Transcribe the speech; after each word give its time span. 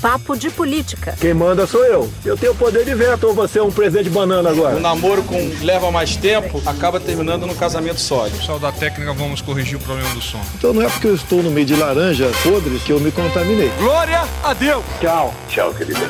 Papo 0.00 0.34
de 0.34 0.48
Política. 0.48 1.14
Quem 1.20 1.34
manda 1.34 1.66
sou 1.66 1.84
eu. 1.84 2.10
Eu 2.24 2.34
tenho 2.34 2.52
o 2.52 2.54
poder 2.56 2.86
de 2.86 2.94
veto 2.94 3.26
ou 3.26 3.34
você 3.34 3.58
é 3.58 3.62
um 3.62 3.70
presente 3.70 4.04
de 4.04 4.10
banana 4.10 4.48
agora? 4.48 4.74
O 4.76 4.80
namoro 4.80 5.22
com 5.24 5.36
leva 5.60 5.90
mais 5.90 6.16
tempo 6.16 6.62
acaba 6.64 6.98
terminando 6.98 7.46
no 7.46 7.54
casamento 7.54 8.00
sólido. 8.00 8.38
Pessoal 8.38 8.58
da 8.58 8.72
técnica, 8.72 9.12
vamos 9.12 9.42
corrigir 9.42 9.76
o 9.76 9.80
problema 9.80 10.08
do 10.14 10.22
som. 10.22 10.40
Então 10.54 10.72
não 10.72 10.80
é 10.80 10.88
porque 10.88 11.06
eu 11.06 11.14
estou 11.14 11.42
no 11.42 11.50
meio 11.50 11.66
de 11.66 11.76
laranja 11.76 12.30
podres 12.42 12.82
que 12.82 12.92
eu 12.92 12.98
me 12.98 13.12
contaminei. 13.12 13.68
Glória 13.76 14.22
a 14.42 14.54
Deus! 14.54 14.82
Tchau. 15.00 15.34
Tchau, 15.48 15.74
querida. 15.74 16.00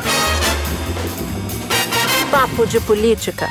Papo 2.31 2.65
de 2.69 2.79
Política. 2.79 3.49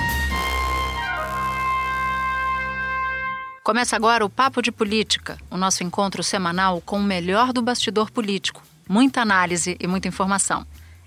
Começa 3.61 3.93
agora 3.97 4.25
o 4.25 4.29
Papo 4.29 4.61
de 4.61 4.71
Política, 4.71 5.37
o 5.51 5.57
nosso 5.57 5.83
encontro 5.83 6.23
semanal 6.23 6.81
com 6.85 6.97
o 6.97 7.03
melhor 7.03 7.51
do 7.51 7.61
bastidor 7.61 8.09
político. 8.09 8.68
Muita 8.89 9.21
análise 9.21 9.77
e 9.79 9.85
muita 9.85 10.07
informação. 10.07 10.65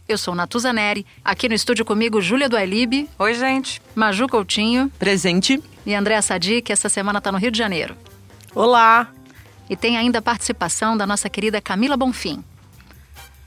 Eu 0.09 0.17
sou 0.17 0.37
Natuza 0.37 0.73
Neri, 0.73 1.05
aqui 1.25 1.49
no 1.49 1.55
estúdio 1.55 1.85
comigo 1.85 2.21
Júlia 2.21 2.49
Duailib. 2.49 3.09
Oi, 3.19 3.35
gente. 3.35 3.83
Maju 3.93 4.29
Coutinho. 4.29 4.89
Presente. 5.01 5.61
E 5.85 5.93
Andréa 5.93 6.23
Sadi, 6.23 6.63
que 6.63 6.73
essa 6.73 6.89
semana 6.89 7.19
está 7.19 7.33
no 7.33 7.39
Rio 7.39 7.51
de 7.51 7.59
Janeiro. 7.59 7.97
Olá. 8.55 9.09
E 9.69 9.75
tem 9.75 9.97
ainda 9.97 10.21
a 10.21 10.23
participação 10.23 10.97
da 10.97 11.05
nossa 11.05 11.29
querida 11.29 11.61
Camila 11.61 11.97
Bonfim. 11.97 12.45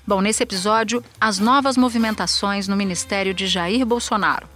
Bom, 0.05 0.19
nesse 0.19 0.43
episódio, 0.43 1.01
as 1.19 1.39
novas 1.39 1.77
movimentações 1.77 2.67
no 2.67 2.75
ministério 2.75 3.33
de 3.33 3.47
Jair 3.47 3.85
Bolsonaro. 3.85 4.49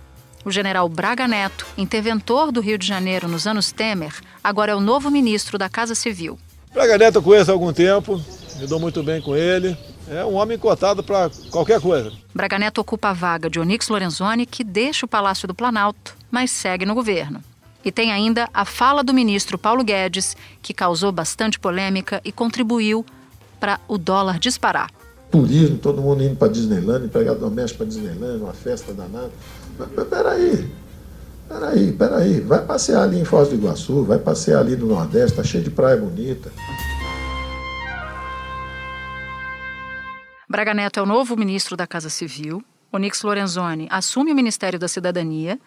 O 0.43 0.51
general 0.51 0.89
Braga 0.89 1.25
Neto, 1.25 1.65
interventor 1.77 2.51
do 2.51 2.59
Rio 2.59 2.77
de 2.77 2.85
Janeiro 2.85 3.29
nos 3.29 3.47
anos 3.47 3.71
Temer, 3.71 4.13
agora 4.43 4.73
é 4.73 4.75
o 4.75 4.81
novo 4.81 5.09
ministro 5.09 5.57
da 5.57 5.69
Casa 5.69 5.95
Civil. 5.95 6.37
Braga 6.73 6.97
Neto 6.97 7.19
eu 7.19 7.23
conheço 7.23 7.49
há 7.49 7.53
algum 7.53 7.71
tempo, 7.71 8.21
me 8.59 8.67
dou 8.67 8.79
muito 8.79 9.01
bem 9.01 9.21
com 9.21 9.35
ele. 9.35 9.77
É 10.09 10.23
um 10.25 10.35
homem 10.35 10.57
cotado 10.57 11.01
para 11.01 11.31
qualquer 11.49 11.79
coisa. 11.79 12.11
Braga 12.33 12.59
Neto 12.59 12.81
ocupa 12.81 13.09
a 13.09 13.13
vaga 13.13 13.49
de 13.49 13.59
Onyx 13.59 13.87
Lorenzoni, 13.87 14.45
que 14.45 14.63
deixa 14.63 15.05
o 15.05 15.09
Palácio 15.09 15.47
do 15.47 15.53
Planalto, 15.53 16.15
mas 16.29 16.51
segue 16.51 16.85
no 16.85 16.93
governo. 16.93 17.41
E 17.83 17.91
tem 17.91 18.11
ainda 18.11 18.49
a 18.53 18.65
fala 18.65 19.03
do 19.03 19.13
ministro 19.13 19.57
Paulo 19.57 19.83
Guedes, 19.83 20.35
que 20.61 20.73
causou 20.73 21.11
bastante 21.11 21.57
polêmica 21.57 22.21
e 22.25 22.31
contribuiu 22.31 23.05
para 23.59 23.79
o 23.87 23.97
dólar 23.97 24.37
disparar. 24.37 24.89
Turismo, 25.31 25.77
todo 25.77 26.01
mundo 26.01 26.23
indo 26.23 26.35
para 26.35 26.49
Disneyland, 26.49 27.05
empregado 27.05 27.39
doméstico 27.39 27.79
para 27.79 27.87
Disneyland, 27.87 28.41
uma 28.41 28.53
festa 28.53 28.93
danada. 28.93 29.31
Mas 29.77 30.07
peraí, 30.07 30.69
peraí, 31.47 31.91
peraí. 31.93 32.39
Vai 32.41 32.65
passear 32.65 33.03
ali 33.03 33.19
em 33.19 33.25
Foz 33.25 33.47
do 33.47 33.55
Iguaçu, 33.55 34.03
vai 34.03 34.17
passear 34.17 34.59
ali 34.59 34.75
no 34.75 34.87
Nordeste, 34.87 35.37
tá 35.37 35.43
cheio 35.43 35.63
de 35.63 35.69
praia 35.69 35.95
bonita. 35.95 36.51
Braga 40.49 40.73
Neto 40.73 40.99
é 40.99 41.03
o 41.03 41.05
novo 41.05 41.37
ministro 41.37 41.77
da 41.77 41.85
Casa 41.85 42.09
Civil. 42.09 42.63
Onyx 42.91 43.21
Lorenzoni 43.21 43.87
assume 43.91 44.31
o 44.31 44.35
Ministério 44.35 44.79
da 44.79 44.87
Cidadania 44.87 45.59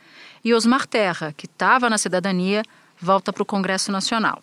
e 0.45 0.53
Osmar 0.53 0.89
Terra, 0.89 1.33
que 1.37 1.47
estava 1.47 1.89
na 1.89 1.97
cidadania, 1.97 2.65
volta 3.01 3.33
para 3.33 3.45
o 3.45 3.47
Congresso 3.47 3.93
Nacional. 3.93 4.43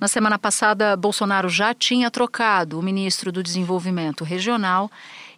Na 0.00 0.08
semana 0.08 0.40
passada, 0.40 0.96
Bolsonaro 0.96 1.48
já 1.48 1.72
tinha 1.72 2.10
trocado 2.10 2.80
o 2.80 2.82
ministro 2.82 3.30
do 3.30 3.44
Desenvolvimento 3.44 4.24
Regional 4.24 4.90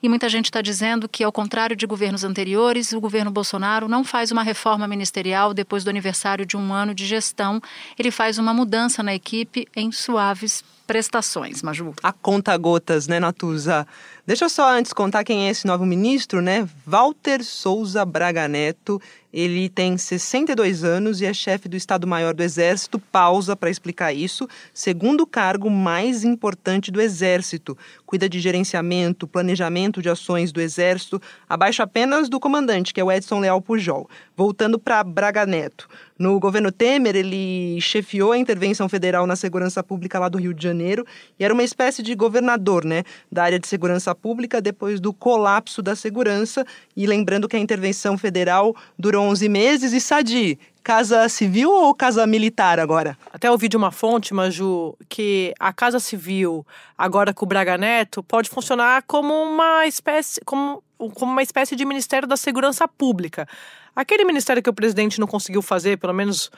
e 0.02 0.08
muita 0.08 0.30
gente 0.30 0.46
está 0.46 0.62
dizendo 0.62 1.10
que, 1.10 1.22
ao 1.22 1.30
contrário 1.30 1.76
de 1.76 1.86
governos 1.86 2.24
anteriores, 2.24 2.92
o 2.92 3.00
governo 3.00 3.30
Bolsonaro 3.30 3.86
não 3.86 4.02
faz 4.02 4.32
uma 4.32 4.42
reforma 4.42 4.88
ministerial 4.88 5.52
depois 5.52 5.84
do 5.84 5.90
aniversário 5.90 6.46
de 6.46 6.56
um 6.56 6.72
ano 6.72 6.94
de 6.94 7.04
gestão. 7.04 7.60
Ele 7.98 8.10
faz 8.10 8.38
uma 8.38 8.54
mudança 8.54 9.02
na 9.02 9.14
equipe 9.14 9.68
em 9.76 9.92
suaves 9.92 10.64
prestações, 10.86 11.62
Maju. 11.62 11.94
A 12.02 12.12
conta 12.12 12.56
gotas, 12.56 13.06
né, 13.06 13.20
Natuza? 13.20 13.86
Deixa 14.24 14.44
eu 14.44 14.48
só 14.48 14.70
antes 14.70 14.92
contar 14.92 15.24
quem 15.24 15.48
é 15.48 15.50
esse 15.50 15.66
novo 15.66 15.84
ministro, 15.84 16.40
né? 16.40 16.68
Walter 16.86 17.42
Souza 17.42 18.04
Braga 18.04 18.46
Neto. 18.46 19.02
Ele 19.32 19.68
tem 19.68 19.96
62 19.96 20.84
anos 20.84 21.20
e 21.20 21.26
é 21.26 21.32
chefe 21.32 21.68
do 21.68 21.76
Estado-Maior 21.76 22.32
do 22.32 22.42
Exército. 22.42 23.00
Pausa 23.00 23.56
para 23.56 23.70
explicar 23.70 24.12
isso. 24.12 24.46
Segundo 24.72 25.26
cargo 25.26 25.68
mais 25.68 26.22
importante 26.22 26.92
do 26.92 27.00
Exército. 27.00 27.76
Cuida 28.06 28.28
de 28.28 28.38
gerenciamento, 28.38 29.26
planejamento 29.26 30.00
de 30.00 30.10
ações 30.10 30.52
do 30.52 30.60
Exército, 30.60 31.20
abaixo 31.48 31.82
apenas 31.82 32.28
do 32.28 32.38
comandante, 32.38 32.94
que 32.94 33.00
é 33.00 33.04
o 33.04 33.10
Edson 33.10 33.40
Leal 33.40 33.60
Pujol. 33.60 34.08
Voltando 34.36 34.78
para 34.78 35.02
Braga 35.02 35.46
Neto. 35.46 35.88
No 36.18 36.38
governo 36.38 36.70
Temer, 36.70 37.16
ele 37.16 37.80
chefiou 37.80 38.30
a 38.30 38.38
intervenção 38.38 38.88
federal 38.88 39.26
na 39.26 39.34
segurança 39.34 39.82
pública 39.82 40.20
lá 40.20 40.28
do 40.28 40.38
Rio 40.38 40.54
de 40.54 40.62
Janeiro 40.62 41.04
e 41.36 41.44
era 41.44 41.52
uma 41.52 41.64
espécie 41.64 42.00
de 42.00 42.14
governador, 42.14 42.84
né, 42.84 43.02
da 43.30 43.42
área 43.42 43.58
de 43.58 43.66
segurança 43.66 44.11
pública 44.14 44.60
depois 44.60 45.00
do 45.00 45.12
colapso 45.12 45.82
da 45.82 45.96
segurança. 45.96 46.64
E 46.96 47.06
lembrando 47.06 47.48
que 47.48 47.56
a 47.56 47.58
intervenção 47.58 48.16
federal 48.16 48.74
durou 48.98 49.24
11 49.26 49.48
meses 49.48 49.92
e 49.92 50.00
Sadi, 50.00 50.58
Casa 50.82 51.28
Civil 51.28 51.70
ou 51.70 51.94
Casa 51.94 52.26
Militar 52.26 52.80
agora? 52.80 53.16
Até 53.32 53.50
ouvi 53.50 53.68
de 53.68 53.76
uma 53.76 53.90
fonte, 53.90 54.34
Maju, 54.34 54.96
que 55.08 55.54
a 55.58 55.72
Casa 55.72 56.00
Civil, 56.00 56.66
agora 56.96 57.32
com 57.32 57.44
o 57.44 57.48
Braga 57.48 57.78
Neto, 57.78 58.22
pode 58.22 58.50
funcionar 58.50 59.02
como 59.06 59.32
uma 59.32 59.86
espécie, 59.86 60.40
como, 60.44 60.82
como 61.14 61.32
uma 61.32 61.42
espécie 61.42 61.76
de 61.76 61.84
Ministério 61.84 62.26
da 62.26 62.36
Segurança 62.36 62.88
Pública. 62.88 63.46
Aquele 63.94 64.24
ministério 64.24 64.62
que 64.62 64.70
o 64.70 64.74
presidente 64.74 65.20
não 65.20 65.26
conseguiu 65.26 65.60
fazer, 65.60 65.98
pelo 65.98 66.14
menos 66.14 66.50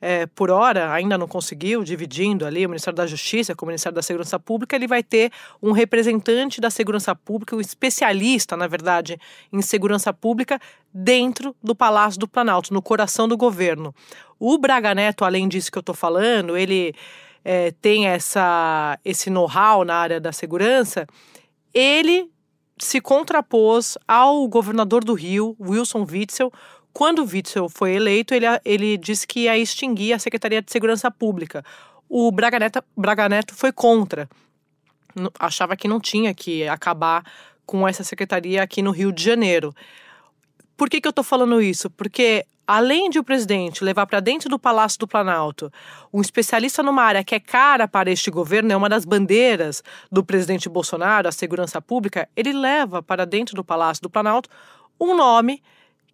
é, 0.00 0.26
por 0.26 0.50
hora, 0.50 0.92
ainda 0.92 1.16
não 1.16 1.26
conseguiu, 1.26 1.82
dividindo 1.82 2.46
ali 2.46 2.64
o 2.66 2.68
Ministério 2.68 2.96
da 2.96 3.06
Justiça 3.06 3.54
com 3.54 3.64
o 3.64 3.68
Ministério 3.68 3.94
da 3.94 4.02
Segurança 4.02 4.38
Pública, 4.38 4.76
ele 4.76 4.86
vai 4.86 5.02
ter 5.02 5.32
um 5.62 5.72
representante 5.72 6.60
da 6.60 6.70
segurança 6.70 7.14
pública, 7.14 7.56
um 7.56 7.60
especialista, 7.60 8.56
na 8.56 8.66
verdade, 8.66 9.18
em 9.52 9.62
segurança 9.62 10.12
pública, 10.12 10.60
dentro 10.92 11.56
do 11.62 11.74
Palácio 11.74 12.20
do 12.20 12.28
Planalto, 12.28 12.74
no 12.74 12.82
coração 12.82 13.26
do 13.26 13.36
governo. 13.36 13.94
O 14.38 14.58
Braga 14.58 14.94
Neto, 14.94 15.24
além 15.24 15.48
disso 15.48 15.72
que 15.72 15.78
eu 15.78 15.80
estou 15.80 15.94
falando, 15.94 16.56
ele 16.56 16.94
é, 17.44 17.70
tem 17.80 18.06
essa, 18.06 18.98
esse 19.04 19.30
know-how 19.30 19.84
na 19.84 19.94
área 19.94 20.20
da 20.20 20.32
segurança, 20.32 21.06
ele 21.72 22.30
se 22.78 23.00
contrapôs 23.00 23.96
ao 24.06 24.46
governador 24.48 25.04
do 25.04 25.14
Rio, 25.14 25.56
Wilson 25.60 26.06
Witzel, 26.10 26.52
quando 26.94 27.18
o 27.18 27.26
Witzel 27.26 27.68
foi 27.68 27.96
eleito, 27.96 28.32
ele, 28.32 28.46
ele 28.64 28.96
disse 28.96 29.26
que 29.26 29.40
ia 29.40 29.58
extinguir 29.58 30.12
a 30.12 30.18
Secretaria 30.18 30.62
de 30.62 30.70
Segurança 30.70 31.10
Pública. 31.10 31.64
O 32.08 32.30
Braga 32.30 32.56
Neto, 32.60 32.84
Braga 32.96 33.28
Neto 33.28 33.52
foi 33.52 33.72
contra. 33.72 34.28
Achava 35.40 35.76
que 35.76 35.88
não 35.88 35.98
tinha 35.98 36.32
que 36.32 36.68
acabar 36.68 37.24
com 37.66 37.86
essa 37.86 38.04
secretaria 38.04 38.62
aqui 38.62 38.80
no 38.80 38.92
Rio 38.92 39.10
de 39.10 39.24
Janeiro. 39.24 39.74
Por 40.76 40.88
que, 40.88 41.00
que 41.00 41.08
eu 41.08 41.10
estou 41.10 41.24
falando 41.24 41.60
isso? 41.60 41.90
Porque 41.90 42.46
além 42.64 43.10
de 43.10 43.18
o 43.18 43.24
presidente 43.24 43.82
levar 43.82 44.06
para 44.06 44.20
dentro 44.20 44.48
do 44.48 44.58
Palácio 44.58 45.00
do 45.00 45.08
Planalto 45.08 45.72
um 46.12 46.20
especialista 46.20 46.80
numa 46.80 47.02
área 47.02 47.24
que 47.24 47.34
é 47.34 47.40
cara 47.40 47.88
para 47.88 48.08
este 48.08 48.30
governo, 48.30 48.72
é 48.72 48.76
uma 48.76 48.88
das 48.88 49.04
bandeiras 49.04 49.82
do 50.12 50.24
presidente 50.24 50.68
Bolsonaro, 50.68 51.28
a 51.28 51.32
segurança 51.32 51.82
pública, 51.82 52.28
ele 52.36 52.52
leva 52.52 53.02
para 53.02 53.24
dentro 53.24 53.56
do 53.56 53.64
Palácio 53.64 54.00
do 54.00 54.10
Planalto 54.10 54.48
um 55.00 55.16
nome 55.16 55.60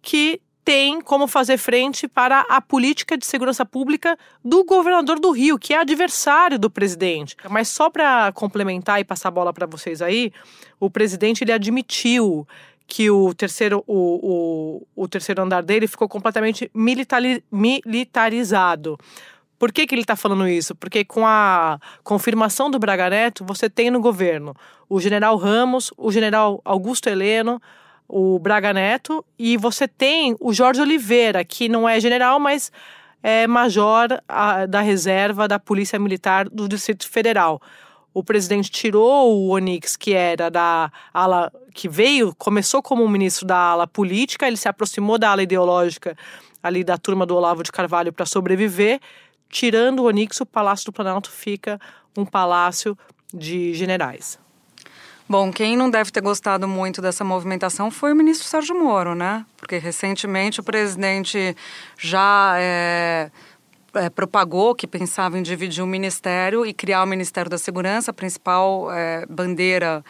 que 0.01 0.41
tem 0.63 1.01
como 1.01 1.27
fazer 1.27 1.57
frente 1.57 2.07
para 2.07 2.41
a 2.41 2.61
política 2.61 3.17
de 3.17 3.25
segurança 3.25 3.65
pública 3.65 4.17
do 4.43 4.63
governador 4.63 5.19
do 5.19 5.31
Rio, 5.31 5.57
que 5.57 5.73
é 5.73 5.77
adversário 5.79 6.59
do 6.59 6.69
presidente. 6.69 7.35
Mas 7.49 7.67
só 7.67 7.89
para 7.89 8.31
complementar 8.33 8.99
e 8.99 9.03
passar 9.03 9.29
a 9.29 9.31
bola 9.31 9.53
para 9.53 9.65
vocês 9.65 10.01
aí, 10.01 10.31
o 10.79 10.89
presidente 10.89 11.43
ele 11.43 11.51
admitiu 11.51 12.47
que 12.87 13.09
o 13.09 13.33
terceiro, 13.33 13.83
o, 13.87 14.81
o, 14.95 15.03
o 15.03 15.07
terceiro 15.07 15.41
andar 15.41 15.63
dele 15.63 15.87
ficou 15.87 16.09
completamente 16.09 16.69
militari, 16.73 17.43
militarizado. 17.51 18.97
Por 19.57 19.71
que, 19.71 19.85
que 19.87 19.95
ele 19.95 20.01
está 20.01 20.15
falando 20.15 20.47
isso? 20.47 20.75
Porque 20.75 21.05
com 21.05 21.25
a 21.25 21.79
confirmação 22.03 22.69
do 22.69 22.79
Braga 22.79 23.09
Neto, 23.09 23.45
você 23.45 23.69
tem 23.69 23.89
no 23.89 24.01
governo 24.01 24.55
o 24.89 24.99
general 24.99 25.37
Ramos, 25.37 25.93
o 25.97 26.11
general 26.11 26.59
Augusto 26.65 27.07
Heleno, 27.07 27.61
o 28.13 28.37
Braga 28.37 28.73
Neto, 28.73 29.23
e 29.39 29.55
você 29.55 29.87
tem 29.87 30.35
o 30.39 30.51
Jorge 30.51 30.81
Oliveira, 30.81 31.45
que 31.45 31.69
não 31.69 31.87
é 31.87 31.97
general, 31.97 32.41
mas 32.41 32.69
é 33.23 33.47
major 33.47 34.21
a, 34.27 34.65
da 34.65 34.81
reserva 34.81 35.47
da 35.47 35.57
Polícia 35.57 35.97
Militar 35.97 36.49
do 36.49 36.67
Distrito 36.67 37.07
Federal. 37.07 37.61
O 38.13 38.21
presidente 38.21 38.69
tirou 38.69 39.33
o 39.33 39.49
Onix, 39.51 39.95
que 39.95 40.13
era 40.13 40.51
da 40.51 40.91
ala 41.13 41.49
que 41.73 41.87
veio, 41.87 42.35
começou 42.37 42.81
como 42.81 43.07
ministro 43.07 43.47
da 43.47 43.57
ala 43.57 43.87
política, 43.87 44.45
ele 44.45 44.57
se 44.57 44.67
aproximou 44.67 45.17
da 45.17 45.31
ala 45.31 45.43
ideológica 45.43 46.17
ali 46.61 46.83
da 46.83 46.97
turma 46.97 47.25
do 47.25 47.33
Olavo 47.33 47.63
de 47.63 47.71
Carvalho 47.71 48.11
para 48.11 48.25
sobreviver. 48.25 48.99
Tirando 49.49 49.99
o 49.99 50.07
Onix, 50.07 50.41
o 50.41 50.45
Palácio 50.45 50.87
do 50.87 50.91
Planalto 50.91 51.31
fica 51.31 51.79
um 52.17 52.25
palácio 52.25 52.97
de 53.33 53.73
generais. 53.73 54.37
Bom, 55.31 55.49
quem 55.49 55.77
não 55.77 55.89
deve 55.89 56.11
ter 56.11 56.19
gostado 56.19 56.67
muito 56.67 57.01
dessa 57.01 57.23
movimentação 57.23 57.89
foi 57.89 58.11
o 58.11 58.15
ministro 58.17 58.45
Sérgio 58.45 58.77
Moro, 58.77 59.15
né? 59.15 59.45
Porque 59.55 59.77
recentemente 59.77 60.59
o 60.59 60.63
presidente 60.63 61.55
já 61.97 62.55
é, 62.57 63.31
é, 63.93 64.09
propagou 64.09 64.75
que 64.75 64.85
pensava 64.85 65.39
em 65.39 65.41
dividir 65.41 65.81
o 65.81 65.87
ministério 65.87 66.65
e 66.65 66.73
criar 66.73 67.01
o 67.01 67.05
Ministério 67.07 67.49
da 67.49 67.57
Segurança, 67.57 68.11
a 68.11 68.13
principal 68.13 68.91
é, 68.91 69.25
bandeira 69.25 70.03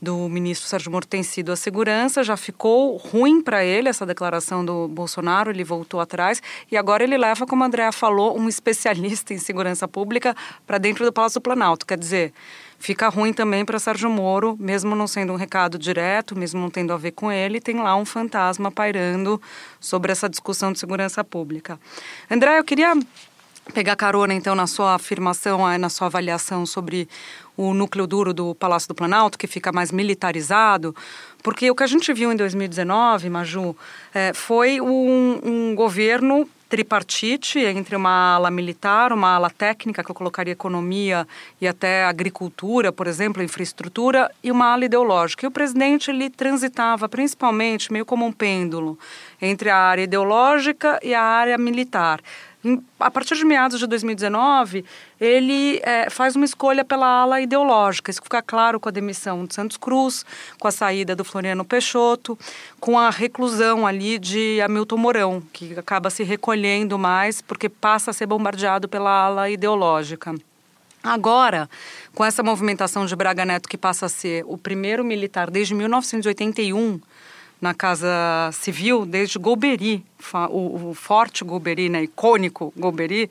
do 0.00 0.28
ministro 0.28 0.68
Sérgio 0.68 0.92
Moro 0.92 1.04
tem 1.04 1.24
sido 1.24 1.50
a 1.50 1.56
segurança. 1.56 2.22
Já 2.22 2.36
ficou 2.36 2.96
ruim 2.96 3.42
para 3.42 3.64
ele 3.64 3.88
essa 3.88 4.06
declaração 4.06 4.64
do 4.64 4.86
Bolsonaro, 4.86 5.50
ele 5.50 5.64
voltou 5.64 5.98
atrás 5.98 6.40
e 6.70 6.76
agora 6.76 7.02
ele 7.02 7.18
leva, 7.18 7.44
como 7.44 7.64
a 7.64 7.66
Andrea 7.66 7.90
falou, 7.90 8.38
um 8.38 8.48
especialista 8.48 9.34
em 9.34 9.38
segurança 9.38 9.88
pública 9.88 10.32
para 10.64 10.78
dentro 10.78 11.04
do 11.04 11.12
Palácio 11.12 11.40
do 11.40 11.42
Planalto. 11.42 11.84
Quer 11.84 11.98
dizer, 11.98 12.32
fica 12.80 13.08
ruim 13.08 13.32
também 13.32 13.64
para 13.64 13.78
Sérgio 13.78 14.10
Moro, 14.10 14.56
mesmo 14.58 14.96
não 14.96 15.06
sendo 15.06 15.34
um 15.34 15.36
recado 15.36 15.78
direto, 15.78 16.36
mesmo 16.36 16.58
não 16.58 16.70
tendo 16.70 16.92
a 16.92 16.96
ver 16.96 17.12
com 17.12 17.30
ele, 17.30 17.60
tem 17.60 17.76
lá 17.76 17.94
um 17.94 18.06
fantasma 18.06 18.72
pairando 18.72 19.40
sobre 19.78 20.10
essa 20.10 20.28
discussão 20.28 20.72
de 20.72 20.80
segurança 20.80 21.22
pública. 21.22 21.78
André, 22.28 22.58
eu 22.58 22.64
queria 22.64 22.94
pegar 23.74 23.94
carona 23.94 24.34
então 24.34 24.54
na 24.54 24.66
sua 24.66 24.94
afirmação, 24.94 25.78
na 25.78 25.88
sua 25.90 26.06
avaliação 26.06 26.64
sobre 26.64 27.06
o 27.56 27.74
núcleo 27.74 28.06
duro 28.06 28.32
do 28.32 28.54
Palácio 28.54 28.88
do 28.88 28.94
Planalto, 28.94 29.38
que 29.38 29.46
fica 29.46 29.70
mais 29.70 29.92
militarizado, 29.92 30.96
porque 31.42 31.70
o 31.70 31.74
que 31.74 31.82
a 31.82 31.86
gente 31.86 32.10
viu 32.14 32.32
em 32.32 32.36
2019, 32.36 33.28
Maju, 33.28 33.76
é, 34.14 34.32
foi 34.32 34.80
um, 34.80 35.40
um 35.44 35.74
governo 35.74 36.48
tripartite 36.70 37.58
entre 37.58 37.96
uma 37.96 38.36
ala 38.36 38.48
militar, 38.48 39.12
uma 39.12 39.34
ala 39.34 39.50
técnica, 39.50 40.04
que 40.04 40.10
eu 40.10 40.14
colocaria 40.14 40.52
economia 40.52 41.26
e 41.60 41.66
até 41.66 42.04
agricultura, 42.04 42.92
por 42.92 43.08
exemplo, 43.08 43.42
infraestrutura, 43.42 44.30
e 44.42 44.52
uma 44.52 44.72
ala 44.72 44.84
ideológica. 44.84 45.44
E 45.44 45.48
o 45.48 45.50
presidente 45.50 46.10
ele 46.10 46.30
transitava 46.30 47.08
principalmente 47.08 47.92
meio 47.92 48.06
como 48.06 48.24
um 48.24 48.32
pêndulo 48.32 48.96
entre 49.42 49.68
a 49.68 49.76
área 49.76 50.04
ideológica 50.04 51.00
e 51.02 51.12
a 51.12 51.22
área 51.22 51.58
militar 51.58 52.20
a 52.98 53.10
partir 53.10 53.36
de 53.36 53.44
meados 53.44 53.78
de 53.78 53.86
2019, 53.86 54.84
ele 55.18 55.80
é, 55.82 56.10
faz 56.10 56.36
uma 56.36 56.44
escolha 56.44 56.84
pela 56.84 57.06
ala 57.06 57.40
ideológica. 57.40 58.10
Isso 58.10 58.22
fica 58.22 58.42
claro 58.42 58.78
com 58.78 58.88
a 58.88 58.92
demissão 58.92 59.46
de 59.46 59.54
Santos 59.54 59.76
Cruz, 59.76 60.26
com 60.58 60.68
a 60.68 60.70
saída 60.70 61.16
do 61.16 61.24
Floriano 61.24 61.64
Peixoto, 61.64 62.38
com 62.78 62.98
a 62.98 63.08
reclusão 63.08 63.86
ali 63.86 64.18
de 64.18 64.60
Hamilton 64.60 64.96
Mourão, 64.98 65.42
que 65.52 65.78
acaba 65.78 66.10
se 66.10 66.22
recolhendo 66.22 66.98
mais 66.98 67.40
porque 67.40 67.68
passa 67.68 68.10
a 68.10 68.14
ser 68.14 68.26
bombardeado 68.26 68.88
pela 68.88 69.10
ala 69.10 69.48
ideológica. 69.48 70.34
Agora, 71.02 71.68
com 72.14 72.22
essa 72.22 72.42
movimentação 72.42 73.06
de 73.06 73.16
Braga 73.16 73.46
Neto, 73.46 73.68
que 73.70 73.78
passa 73.78 74.04
a 74.04 74.08
ser 74.08 74.44
o 74.46 74.58
primeiro 74.58 75.02
militar 75.02 75.50
desde 75.50 75.74
1981 75.74 77.00
na 77.60 77.74
Casa 77.74 78.08
Civil 78.52 79.04
desde 79.04 79.38
Golbery, 79.38 80.04
o, 80.50 80.94
forte 80.94 81.44
Golbery, 81.44 81.88
né, 81.88 82.02
icônico 82.02 82.72
Golbery, 82.76 83.30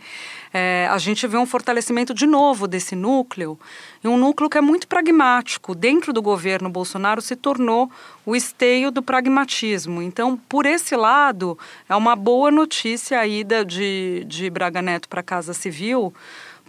é, 0.54 0.88
a 0.92 0.98
gente 0.98 1.26
vê 1.28 1.38
um 1.38 1.46
fortalecimento 1.46 2.14
de 2.14 2.26
novo 2.26 2.68
desse 2.68 2.96
núcleo, 2.96 3.60
e 4.04 4.08
um 4.08 4.18
núcleo 4.18 4.50
que 4.50 4.58
é 4.58 4.62
muito 4.62 4.88
pragmático. 4.88 5.76
Dentro 5.76 6.14
do 6.14 6.22
governo 6.22 6.70
Bolsonaro 6.70 7.22
se 7.22 7.36
tornou 7.36 7.92
o 8.26 8.36
esteio 8.36 8.92
do 8.92 9.02
pragmatismo. 9.02 10.02
Então, 10.02 10.38
por 10.48 10.66
esse 10.66 10.96
lado, 10.96 11.58
é 11.88 11.96
uma 11.96 12.16
boa 12.16 12.52
notícia 12.52 13.20
a 13.20 13.28
ida 13.28 13.66
de, 13.66 14.24
de 14.28 14.50
Braga 14.50 14.82
Neto 14.82 15.10
para 15.10 15.20
a 15.22 15.24
Casa 15.24 15.54
Civil, 15.54 16.14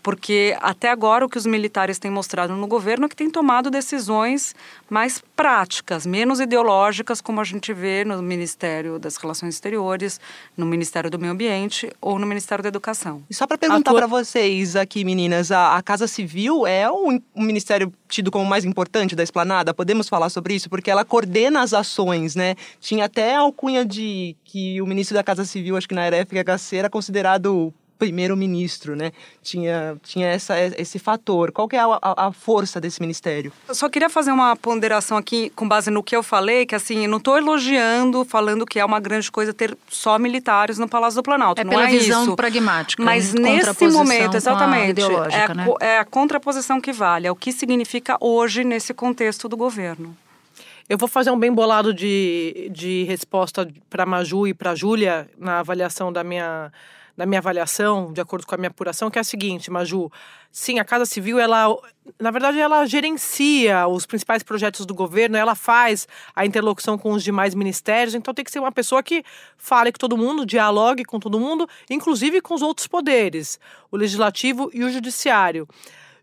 porque 0.02 0.56
até 0.60 0.90
agora 0.90 1.24
o 1.24 1.28
que 1.28 1.38
os 1.38 1.46
militares 1.46 1.98
têm 1.98 2.10
mostrado 2.10 2.54
no 2.54 2.66
governo 2.66 3.06
é 3.06 3.08
que 3.08 3.16
têm 3.16 3.30
tomado 3.30 3.70
decisões 3.70 4.54
mais 4.88 5.22
práticas, 5.36 6.06
menos 6.06 6.40
ideológicas, 6.40 7.20
como 7.20 7.40
a 7.40 7.44
gente 7.44 7.72
vê 7.72 8.04
no 8.04 8.20
Ministério 8.22 8.98
das 8.98 9.16
Relações 9.16 9.54
Exteriores, 9.54 10.20
no 10.56 10.66
Ministério 10.66 11.10
do 11.10 11.18
Meio 11.18 11.32
Ambiente 11.32 11.90
ou 12.00 12.18
no 12.18 12.26
Ministério 12.26 12.62
da 12.62 12.68
Educação. 12.68 13.22
E 13.28 13.34
só 13.34 13.46
para 13.46 13.58
perguntar 13.58 13.90
tua... 13.90 14.00
para 14.00 14.06
vocês 14.06 14.76
aqui, 14.76 15.04
meninas, 15.04 15.50
a, 15.50 15.76
a 15.76 15.82
Casa 15.82 16.06
Civil 16.06 16.66
é 16.66 16.90
o, 16.90 17.20
o 17.34 17.42
ministério 17.42 17.92
tido 18.08 18.30
como 18.30 18.44
mais 18.44 18.64
importante 18.64 19.14
da 19.14 19.22
esplanada? 19.22 19.72
Podemos 19.72 20.08
falar 20.08 20.28
sobre 20.28 20.54
isso? 20.54 20.68
Porque 20.68 20.90
ela 20.90 21.04
coordena 21.04 21.62
as 21.62 21.72
ações, 21.72 22.34
né? 22.34 22.56
Tinha 22.80 23.04
até 23.04 23.36
a 23.36 23.40
alcunha 23.40 23.84
de 23.84 24.36
que 24.44 24.80
o 24.82 24.86
ministro 24.86 25.14
da 25.14 25.22
Casa 25.22 25.44
Civil, 25.44 25.76
acho 25.76 25.88
que 25.88 25.94
na 25.94 26.04
era 26.04 26.26
FHC, 26.26 26.76
era 26.76 26.90
considerado 26.90 27.72
primeiro-ministro, 28.00 28.96
né? 28.96 29.12
Tinha, 29.42 29.96
tinha 30.02 30.26
essa, 30.26 30.58
esse 30.58 30.98
fator. 30.98 31.52
Qual 31.52 31.68
que 31.68 31.76
é 31.76 31.80
a, 31.80 31.98
a, 32.00 32.32
força 32.32 32.80
desse 32.80 32.98
ministério? 32.98 33.52
Eu 33.68 33.74
só 33.74 33.90
queria 33.90 34.08
fazer 34.08 34.32
uma 34.32 34.56
ponderação 34.56 35.18
aqui 35.18 35.50
com 35.54 35.68
base 35.68 35.90
no 35.90 36.02
que 36.02 36.16
eu 36.16 36.22
falei, 36.22 36.64
que 36.64 36.74
assim, 36.74 37.06
não 37.06 37.18
estou 37.18 37.36
elogiando, 37.36 38.24
falando 38.24 38.64
que 38.64 38.80
é 38.80 38.84
uma 38.84 38.98
grande 38.98 39.30
coisa 39.30 39.52
ter 39.52 39.76
só 39.88 40.18
militares 40.18 40.78
no 40.78 40.88
Palácio 40.88 41.20
do 41.20 41.22
Planalto. 41.22 41.60
É 41.60 41.64
não 41.64 41.72
pela 41.72 41.84
é 41.84 41.90
visão 41.90 42.24
isso. 42.24 42.36
pragmática. 42.36 43.02
Mas 43.04 43.34
nesse 43.34 43.86
momento, 43.88 44.34
exatamente, 44.34 45.02
é, 45.02 45.44
a, 45.44 45.54
né? 45.54 45.66
é 45.80 45.98
a 45.98 46.04
contraposição 46.04 46.80
que 46.80 46.92
vale, 46.92 47.26
é 47.26 47.30
o 47.30 47.36
que 47.36 47.52
significa 47.52 48.16
hoje 48.18 48.64
nesse 48.64 48.94
contexto 48.94 49.46
do 49.46 49.58
governo. 49.58 50.16
Eu 50.88 50.96
vou 50.96 51.08
fazer 51.08 51.30
um 51.30 51.38
bem 51.38 51.52
bolado 51.52 51.92
de, 51.92 52.70
de 52.72 53.04
resposta 53.04 53.70
para 53.90 54.06
Maju 54.06 54.48
e 54.48 54.54
para 54.54 54.74
Júlia 54.74 55.28
na 55.38 55.60
avaliação 55.60 56.12
da 56.12 56.24
minha 56.24 56.72
da 57.16 57.26
minha 57.26 57.38
avaliação, 57.38 58.12
de 58.12 58.20
acordo 58.20 58.46
com 58.46 58.54
a 58.54 58.58
minha 58.58 58.68
apuração, 58.68 59.10
que 59.10 59.18
é 59.18 59.20
a 59.20 59.24
seguinte, 59.24 59.70
Maju. 59.70 60.10
Sim, 60.52 60.78
a 60.78 60.84
Casa 60.84 61.06
Civil, 61.06 61.38
ela, 61.38 61.76
na 62.18 62.30
verdade, 62.30 62.58
ela 62.58 62.84
gerencia 62.86 63.86
os 63.86 64.06
principais 64.06 64.42
projetos 64.42 64.84
do 64.84 64.94
governo, 64.94 65.36
ela 65.36 65.54
faz 65.54 66.08
a 66.34 66.44
interlocução 66.44 66.98
com 66.98 67.12
os 67.12 67.22
demais 67.22 67.54
ministérios, 67.54 68.14
então 68.14 68.34
tem 68.34 68.44
que 68.44 68.50
ser 68.50 68.58
uma 68.58 68.72
pessoa 68.72 69.02
que 69.02 69.22
fale 69.56 69.92
com 69.92 69.98
todo 69.98 70.16
mundo, 70.16 70.44
dialogue 70.44 71.04
com 71.04 71.20
todo 71.20 71.38
mundo, 71.38 71.68
inclusive 71.88 72.40
com 72.40 72.54
os 72.54 72.62
outros 72.62 72.86
poderes, 72.86 73.60
o 73.90 73.96
legislativo 73.96 74.70
e 74.72 74.82
o 74.82 74.90
judiciário. 74.90 75.68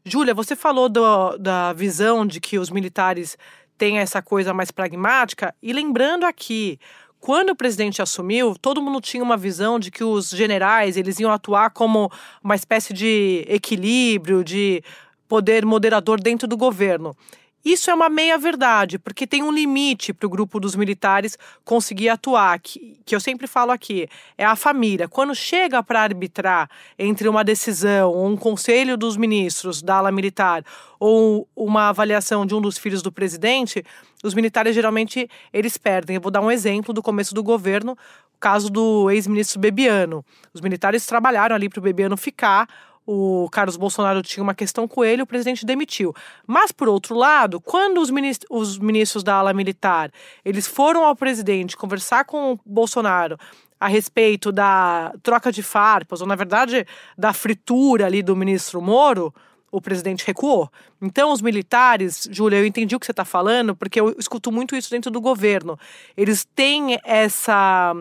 Júlia, 0.03 0.33
você 0.33 0.55
falou 0.55 0.89
do, 0.89 1.37
da 1.37 1.73
visão 1.73 2.25
de 2.25 2.39
que 2.39 2.57
os 2.57 2.69
militares 2.69 3.37
têm 3.77 3.99
essa 3.99 4.21
coisa 4.21 4.53
mais 4.53 4.71
pragmática, 4.71 5.53
e 5.61 5.71
lembrando 5.71 6.25
aqui, 6.25 6.79
quando 7.27 7.49
o 7.49 7.55
presidente 7.57 8.01
assumiu, 8.01 8.55
todo 8.55 8.81
mundo 8.81 9.01
tinha 9.01 9.21
uma 9.21 9.35
visão 9.35 9.77
de 9.77 9.91
que 9.91 10.01
os 10.01 10.29
generais 10.29 10.95
eles 10.95 11.19
iam 11.19 11.29
atuar 11.29 11.71
como 11.71 12.09
uma 12.41 12.55
espécie 12.55 12.93
de 12.93 13.43
equilíbrio, 13.49 14.45
de 14.45 14.81
poder 15.27 15.65
moderador 15.65 16.21
dentro 16.21 16.47
do 16.47 16.55
governo. 16.55 17.13
Isso 17.67 17.91
é 17.91 17.93
uma 17.93 18.07
meia-verdade, 18.07 18.97
porque 18.97 19.27
tem 19.27 19.43
um 19.43 19.51
limite 19.51 20.13
para 20.13 20.25
o 20.25 20.29
grupo 20.29 20.57
dos 20.57 20.73
militares 20.73 21.37
conseguir 21.65 22.07
atuar, 22.07 22.57
que, 22.61 22.97
que 23.05 23.13
eu 23.13 23.19
sempre 23.19 23.45
falo 23.45 23.73
aqui, 23.73 24.07
é 24.37 24.45
a 24.45 24.55
família. 24.55 25.09
Quando 25.09 25.35
chega 25.35 25.83
para 25.83 26.01
arbitrar 26.01 26.69
entre 26.97 27.27
uma 27.27 27.43
decisão, 27.43 28.09
ou 28.09 28.25
um 28.25 28.37
conselho 28.37 28.95
dos 28.95 29.17
ministros 29.17 29.81
da 29.81 29.97
ala 29.97 30.13
militar, 30.13 30.63
ou 30.97 31.45
uma 31.53 31.89
avaliação 31.89 32.45
de 32.45 32.55
um 32.55 32.61
dos 32.61 32.77
filhos 32.77 33.01
do 33.01 33.11
presidente, 33.11 33.83
os 34.23 34.33
militares 34.33 34.73
geralmente 34.73 35.29
eles 35.51 35.77
perdem. 35.77 36.15
Eu 36.15 36.21
vou 36.21 36.31
dar 36.31 36.39
um 36.39 36.49
exemplo 36.49 36.93
do 36.93 37.03
começo 37.03 37.35
do 37.35 37.43
governo, 37.43 37.97
o 38.33 38.39
caso 38.39 38.69
do 38.69 39.11
ex-ministro 39.11 39.59
Bebiano. 39.59 40.23
Os 40.53 40.61
militares 40.61 41.05
trabalharam 41.05 41.53
ali 41.53 41.67
para 41.67 41.79
o 41.79 41.83
Bebiano 41.83 42.15
ficar, 42.15 42.65
o 43.09 43.47
Carlos 43.49 43.77
Bolsonaro 43.77 44.21
tinha 44.21 44.43
uma 44.43 44.53
questão 44.53 44.85
com 44.85 45.03
ele, 45.03 45.21
o 45.21 45.25
presidente 45.25 45.65
demitiu. 45.65 46.13
Mas, 46.45 46.73
por 46.73 46.89
outro 46.89 47.15
lado, 47.15 47.61
quando 47.61 48.01
os, 48.01 48.11
ministros, 48.11 48.49
os 48.51 48.77
ministros 48.77 49.23
da 49.23 49.35
ala 49.35 49.53
militar 49.53 50.11
eles 50.43 50.67
foram 50.67 51.05
ao 51.05 51.15
presidente 51.15 51.77
conversar 51.77 52.25
com 52.25 52.53
o 52.53 52.59
Bolsonaro 52.65 53.39
a 53.79 53.87
respeito 53.87 54.51
da 54.51 55.13
troca 55.23 55.51
de 55.51 55.63
farpas, 55.63 56.19
ou 56.19 56.27
na 56.27 56.35
verdade 56.35 56.85
da 57.17 57.31
fritura 57.31 58.07
ali 58.07 58.21
do 58.21 58.35
ministro 58.35 58.81
Moro, 58.81 59.33
o 59.71 59.79
presidente 59.79 60.25
recuou. 60.25 60.69
Então, 61.01 61.31
os 61.31 61.41
militares, 61.41 62.27
Júlia, 62.31 62.57
eu 62.57 62.65
entendi 62.65 62.95
o 62.95 62.99
que 62.99 63.05
você 63.05 63.11
está 63.11 63.23
falando, 63.23 63.75
porque 63.75 63.99
eu 63.99 64.15
escuto 64.17 64.51
muito 64.51 64.75
isso 64.75 64.89
dentro 64.89 65.11
do 65.11 65.21
governo. 65.21 65.77
Eles 66.15 66.45
têm 66.55 66.99
essa 67.05 67.93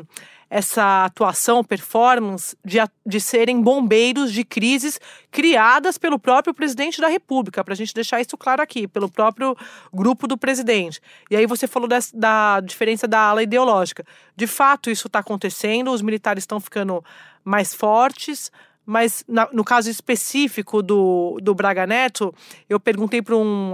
essa 0.49 1.05
atuação, 1.05 1.65
performance 1.65 2.57
de, 2.65 2.79
de 3.05 3.21
serem 3.21 3.61
bombeiros 3.61 4.33
de 4.33 4.45
crises 4.45 5.01
criadas 5.31 5.99
pelo 5.99 6.19
próprio 6.19 6.55
presidente 6.55 7.01
da 7.01 7.09
República, 7.09 7.65
para 7.65 7.75
a 7.75 7.77
gente 7.77 7.93
deixar 7.93 8.21
isso 8.21 8.37
claro 8.37 8.63
aqui, 8.63 8.87
pelo 8.87 9.11
próprio 9.11 9.57
grupo 9.93 10.27
do 10.27 10.39
presidente. 10.39 11.01
E 11.31 11.37
aí 11.37 11.47
você 11.47 11.67
falou 11.67 11.89
da 12.15 12.61
diferença 12.61 13.09
da 13.09 13.21
ala 13.21 13.43
ideológica. 13.43 14.05
De 14.37 14.47
fato, 14.47 14.91
isso 14.91 15.09
está 15.09 15.19
acontecendo, 15.19 15.91
os 15.91 16.03
militares 16.03 16.43
estão 16.43 16.61
ficando 16.61 17.05
mais 17.45 17.75
fortes, 17.75 18.51
mas 18.87 19.25
na, 19.27 19.49
no 19.53 19.65
caso 19.65 19.91
específico 19.91 20.81
do, 20.81 21.39
do 21.43 21.53
Braga 21.55 21.87
Neto, 21.87 22.33
eu 22.71 22.79
perguntei 22.79 23.21
para 23.21 23.37
um 23.37 23.73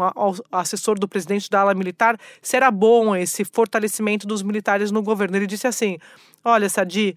assessor 0.51 0.99
do 0.99 1.07
presidente 1.07 1.51
da 1.51 1.61
ala 1.61 1.75
militar 1.75 2.19
se 2.41 2.57
era 2.57 2.71
bom 2.71 3.15
esse 3.15 3.45
fortalecimento 3.45 4.27
dos 4.27 4.43
militares 4.43 4.91
no 4.91 5.03
governo. 5.03 5.37
Ele 5.37 5.47
disse 5.47 5.67
assim: 5.67 5.99
Olha, 6.43 6.69
Sadi, 6.71 7.17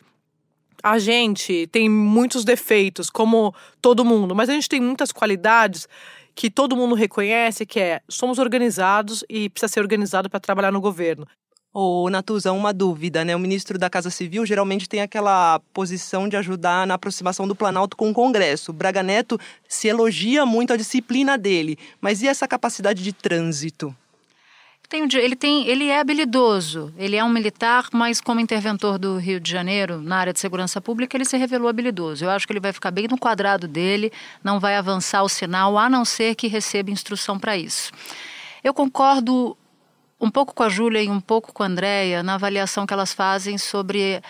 a 0.83 0.99
gente 0.99 1.67
tem 1.67 1.89
muitos 1.89 2.43
defeitos, 2.43 3.09
como 3.09 3.55
todo 3.81 4.03
mundo, 4.03 4.35
mas 4.35 4.49
a 4.49 4.53
gente 4.53 4.67
tem 4.67 4.81
muitas 4.81 5.13
qualidades 5.13 5.87
que 6.35 6.51
todo 6.51 6.75
mundo 6.75 6.95
reconhece, 6.95 7.65
que 7.65 7.79
é 7.79 8.01
somos 8.09 8.39
organizados 8.39 9.23
e 9.29 9.49
precisa 9.49 9.71
ser 9.71 9.79
organizado 9.79 10.29
para 10.29 10.39
trabalhar 10.39 10.71
no 10.71 10.81
governo. 10.81 11.25
Ô, 11.77 12.09
Natuza, 12.09 12.53
uma 12.53 12.71
dúvida, 12.71 13.25
né? 13.25 13.35
O 13.35 13.39
ministro 13.39 13.77
da 13.77 13.89
Casa 13.89 14.09
Civil 14.09 14.45
geralmente 14.45 14.87
tem 14.87 15.01
aquela 15.01 15.59
posição 15.73 16.29
de 16.29 16.37
ajudar 16.37 16.87
na 16.87 16.93
aproximação 16.93 17.45
do 17.45 17.53
Planalto 17.53 17.97
com 17.97 18.09
o 18.09 18.13
Congresso. 18.13 18.71
O 18.71 18.73
Braga 18.73 19.03
Neto 19.03 19.37
se 19.67 19.89
elogia 19.89 20.45
muito 20.45 20.71
a 20.71 20.77
disciplina 20.77 21.37
dele, 21.37 21.77
mas 21.99 22.21
e 22.21 22.29
essa 22.29 22.47
capacidade 22.47 23.03
de 23.03 23.11
trânsito? 23.11 23.93
Ele, 24.89 25.35
tem, 25.35 25.67
ele 25.67 25.89
é 25.89 25.99
habilidoso, 25.99 26.93
ele 26.97 27.17
é 27.17 27.23
um 27.25 27.27
militar, 27.27 27.89
mas 27.91 28.21
como 28.21 28.39
interventor 28.39 28.97
do 28.97 29.17
Rio 29.17 29.41
de 29.41 29.51
Janeiro, 29.51 29.99
na 29.99 30.15
área 30.15 30.31
de 30.31 30.39
segurança 30.39 30.79
pública, 30.79 31.17
ele 31.17 31.25
se 31.25 31.35
revelou 31.35 31.67
habilidoso. 31.67 32.23
Eu 32.23 32.29
acho 32.29 32.47
que 32.47 32.53
ele 32.53 32.61
vai 32.61 32.71
ficar 32.71 32.91
bem 32.91 33.09
no 33.09 33.17
quadrado 33.17 33.67
dele, 33.67 34.13
não 34.41 34.61
vai 34.61 34.77
avançar 34.77 35.23
o 35.23 35.27
sinal, 35.27 35.77
a 35.77 35.89
não 35.89 36.05
ser 36.05 36.35
que 36.35 36.47
receba 36.47 36.89
instrução 36.89 37.37
para 37.37 37.57
isso. 37.57 37.91
Eu 38.63 38.73
concordo 38.73 39.57
um 40.25 40.31
pouco 40.31 40.53
com 40.55 40.63
a 40.63 40.69
Júlia 40.69 41.03
e 41.03 41.09
um 41.09 41.21
pouco 41.21 41.53
com 41.53 41.61
a 41.61 41.67
Andréia 41.67 42.23
na 42.23 42.33
avaliação 42.33 42.85
que 42.85 42.93
elas 42.93 43.13
fazem 43.13 43.57
sobre 43.57 44.21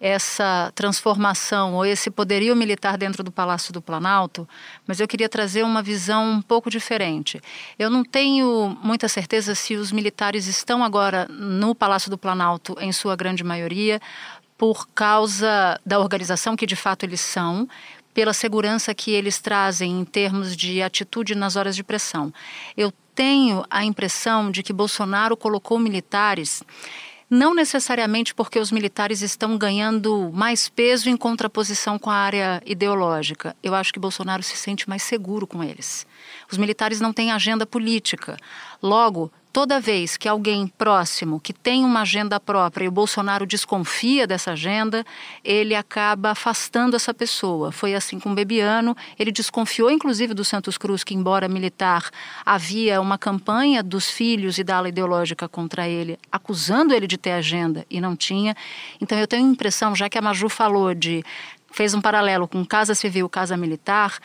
essa 0.00 0.72
transformação 0.74 1.74
ou 1.74 1.86
esse 1.86 2.10
poderio 2.10 2.54
militar 2.56 2.98
dentro 2.98 3.22
do 3.22 3.30
Palácio 3.30 3.72
do 3.72 3.80
Planalto, 3.80 4.46
mas 4.86 4.98
eu 4.98 5.06
queria 5.06 5.28
trazer 5.28 5.62
uma 5.62 5.80
visão 5.80 6.32
um 6.32 6.42
pouco 6.42 6.68
diferente. 6.68 7.40
Eu 7.78 7.88
não 7.88 8.04
tenho 8.04 8.76
muita 8.82 9.08
certeza 9.08 9.54
se 9.54 9.76
os 9.76 9.92
militares 9.92 10.46
estão 10.46 10.82
agora 10.82 11.26
no 11.30 11.74
Palácio 11.74 12.10
do 12.10 12.18
Planalto, 12.18 12.76
em 12.80 12.92
sua 12.92 13.14
grande 13.14 13.44
maioria, 13.44 14.00
por 14.58 14.88
causa 14.88 15.80
da 15.86 15.98
organização 15.98 16.56
que 16.56 16.66
de 16.66 16.76
fato 16.76 17.04
eles 17.04 17.20
são, 17.20 17.68
pela 18.12 18.32
segurança 18.32 18.94
que 18.94 19.10
eles 19.12 19.40
trazem 19.40 20.00
em 20.00 20.04
termos 20.04 20.56
de 20.56 20.82
atitude 20.82 21.34
nas 21.34 21.56
horas 21.56 21.74
de 21.74 21.82
pressão. 21.82 22.32
Eu 22.76 22.92
tenho 23.14 23.64
a 23.70 23.84
impressão 23.84 24.50
de 24.50 24.62
que 24.62 24.72
Bolsonaro 24.72 25.36
colocou 25.36 25.78
militares 25.78 26.62
não 27.28 27.54
necessariamente 27.54 28.34
porque 28.34 28.58
os 28.58 28.70
militares 28.70 29.22
estão 29.22 29.56
ganhando 29.56 30.30
mais 30.32 30.68
peso 30.68 31.08
em 31.08 31.16
contraposição 31.16 31.98
com 31.98 32.10
a 32.10 32.14
área 32.14 32.62
ideológica. 32.64 33.56
Eu 33.62 33.74
acho 33.74 33.92
que 33.92 33.98
Bolsonaro 33.98 34.42
se 34.42 34.56
sente 34.56 34.88
mais 34.88 35.02
seguro 35.02 35.46
com 35.46 35.64
eles. 35.64 36.06
Os 36.50 36.58
militares 36.58 37.00
não 37.00 37.12
têm 37.12 37.32
agenda 37.32 37.66
política. 37.66 38.36
Logo, 38.82 39.32
toda 39.54 39.78
vez 39.78 40.16
que 40.16 40.28
alguém 40.28 40.66
próximo 40.66 41.38
que 41.38 41.52
tem 41.52 41.84
uma 41.84 42.00
agenda 42.00 42.40
própria 42.40 42.86
e 42.86 42.88
o 42.88 42.90
Bolsonaro 42.90 43.46
desconfia 43.46 44.26
dessa 44.26 44.50
agenda, 44.50 45.06
ele 45.44 45.76
acaba 45.76 46.32
afastando 46.32 46.96
essa 46.96 47.14
pessoa. 47.14 47.70
Foi 47.70 47.94
assim 47.94 48.18
com 48.18 48.32
o 48.32 48.34
Bebiano, 48.34 48.96
ele 49.16 49.30
desconfiou 49.30 49.92
inclusive 49.92 50.34
do 50.34 50.44
Santos 50.44 50.76
Cruz, 50.76 51.04
que 51.04 51.14
embora 51.14 51.46
militar, 51.46 52.10
havia 52.44 53.00
uma 53.00 53.16
campanha 53.16 53.80
dos 53.80 54.10
filhos 54.10 54.58
e 54.58 54.64
da 54.64 54.78
ala 54.78 54.88
ideológica 54.88 55.48
contra 55.48 55.88
ele, 55.88 56.18
acusando 56.32 56.92
ele 56.92 57.06
de 57.06 57.16
ter 57.16 57.30
agenda 57.30 57.86
e 57.88 58.00
não 58.00 58.16
tinha. 58.16 58.56
Então 59.00 59.16
eu 59.16 59.28
tenho 59.28 59.46
a 59.46 59.52
impressão, 59.52 59.94
já 59.94 60.08
que 60.08 60.18
a 60.18 60.22
Maju 60.22 60.48
falou 60.48 60.92
de 60.92 61.22
fez 61.70 61.94
um 61.94 62.00
paralelo 62.00 62.48
com 62.48 62.64
casa 62.66 62.92
civil, 62.92 63.28
casa 63.28 63.56
militar, 63.56 64.18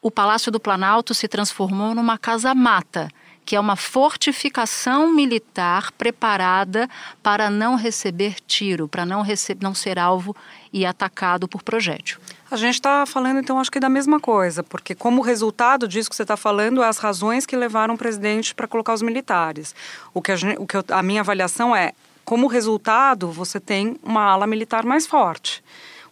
o 0.00 0.08
Palácio 0.08 0.52
do 0.52 0.60
Planalto 0.60 1.14
se 1.14 1.26
transformou 1.26 1.96
numa 1.96 2.16
casa 2.16 2.54
mata 2.54 3.08
que 3.48 3.56
é 3.56 3.60
uma 3.60 3.76
fortificação 3.76 5.10
militar 5.10 5.90
preparada 5.92 6.86
para 7.22 7.48
não 7.48 7.76
receber 7.76 8.34
tiro, 8.46 8.86
para 8.86 9.06
não, 9.06 9.24
não 9.62 9.74
ser 9.74 9.98
alvo 9.98 10.36
e 10.70 10.84
atacado 10.84 11.48
por 11.48 11.62
projétil. 11.62 12.18
A 12.50 12.56
gente 12.56 12.74
está 12.74 13.06
falando, 13.06 13.40
então, 13.40 13.58
acho 13.58 13.72
que 13.72 13.80
da 13.80 13.88
mesma 13.88 14.20
coisa, 14.20 14.62
porque 14.62 14.94
como 14.94 15.22
resultado 15.22 15.88
disso 15.88 16.10
que 16.10 16.16
você 16.16 16.24
está 16.24 16.36
falando, 16.36 16.82
as 16.82 16.98
razões 16.98 17.46
que 17.46 17.56
levaram 17.56 17.94
o 17.94 17.96
presidente 17.96 18.54
para 18.54 18.68
colocar 18.68 18.92
os 18.92 19.00
militares. 19.00 19.74
O 20.12 20.20
que, 20.20 20.30
a, 20.30 20.36
gente, 20.36 20.58
o 20.60 20.66
que 20.66 20.76
eu, 20.76 20.84
a 20.90 21.02
minha 21.02 21.22
avaliação 21.22 21.74
é, 21.74 21.94
como 22.26 22.48
resultado, 22.48 23.32
você 23.32 23.58
tem 23.58 23.96
uma 24.02 24.24
ala 24.24 24.46
militar 24.46 24.84
mais 24.84 25.06
forte. 25.06 25.64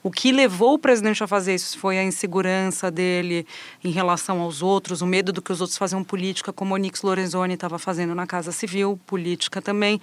O 0.02 0.10
que 0.10 0.30
levou 0.30 0.74
o 0.74 0.78
presidente 0.78 1.22
a 1.22 1.26
fazer 1.26 1.54
isso 1.54 1.78
foi 1.78 1.98
a 1.98 2.04
insegurança 2.04 2.90
dele 2.90 3.46
em 3.82 3.90
relação 3.90 4.40
aos 4.40 4.62
outros, 4.62 5.02
o 5.02 5.06
medo 5.06 5.32
do 5.32 5.42
que 5.42 5.52
os 5.52 5.60
outros 5.60 5.76
faziam 5.76 6.04
política, 6.04 6.52
como 6.52 6.74
o 6.74 6.76
Nix 6.76 7.02
Lorenzoni 7.02 7.54
estava 7.54 7.78
fazendo 7.78 8.14
na 8.14 8.26
Casa 8.26 8.52
Civil, 8.52 8.98
política 9.06 9.60
também. 9.60 10.00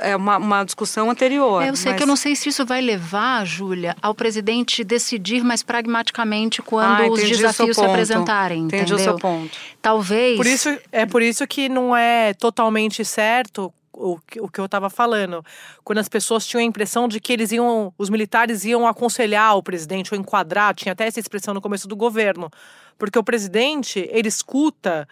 É 0.00 0.16
uma, 0.16 0.38
uma 0.38 0.64
discussão 0.64 1.08
anterior. 1.08 1.62
É, 1.62 1.68
eu 1.68 1.76
sei 1.76 1.92
mas... 1.92 1.98
que 1.98 2.02
eu 2.02 2.06
não 2.06 2.16
sei 2.16 2.34
se 2.34 2.48
isso 2.48 2.66
vai 2.66 2.80
levar, 2.80 3.46
Júlia, 3.46 3.96
ao 4.02 4.12
presidente 4.12 4.82
decidir 4.82 5.44
mais 5.44 5.62
pragmaticamente 5.62 6.60
quando 6.60 7.02
ah, 7.02 7.08
os 7.08 7.20
desafios 7.20 7.76
se 7.76 7.84
apresentarem. 7.84 8.64
Entendi 8.64 8.92
entendeu? 8.92 8.96
o 8.96 8.98
seu 8.98 9.16
ponto. 9.16 9.56
Talvez. 9.80 10.36
Por 10.36 10.46
isso, 10.46 10.76
é 10.90 11.06
por 11.06 11.22
isso 11.22 11.46
que 11.46 11.68
não 11.68 11.96
é 11.96 12.34
totalmente 12.34 13.04
certo 13.04 13.72
o, 13.98 14.18
o 14.40 14.48
que 14.48 14.60
eu 14.60 14.64
estava 14.64 14.88
falando, 14.88 15.44
quando 15.82 15.98
as 15.98 16.08
pessoas 16.08 16.46
tinham 16.46 16.60
a 16.60 16.64
impressão 16.64 17.08
de 17.08 17.20
que 17.20 17.32
eles 17.32 17.50
iam, 17.52 17.92
os 17.98 18.08
militares 18.08 18.64
iam 18.64 18.86
aconselhar 18.86 19.56
o 19.56 19.62
presidente 19.62 20.14
ou 20.14 20.20
enquadrar, 20.20 20.74
tinha 20.74 20.92
até 20.92 21.06
essa 21.06 21.20
expressão 21.20 21.52
no 21.52 21.60
começo 21.60 21.88
do 21.88 21.96
governo, 21.96 22.50
porque 22.96 23.18
o 23.18 23.24
presidente 23.24 24.08
ele 24.12 24.28
escuta, 24.28 25.08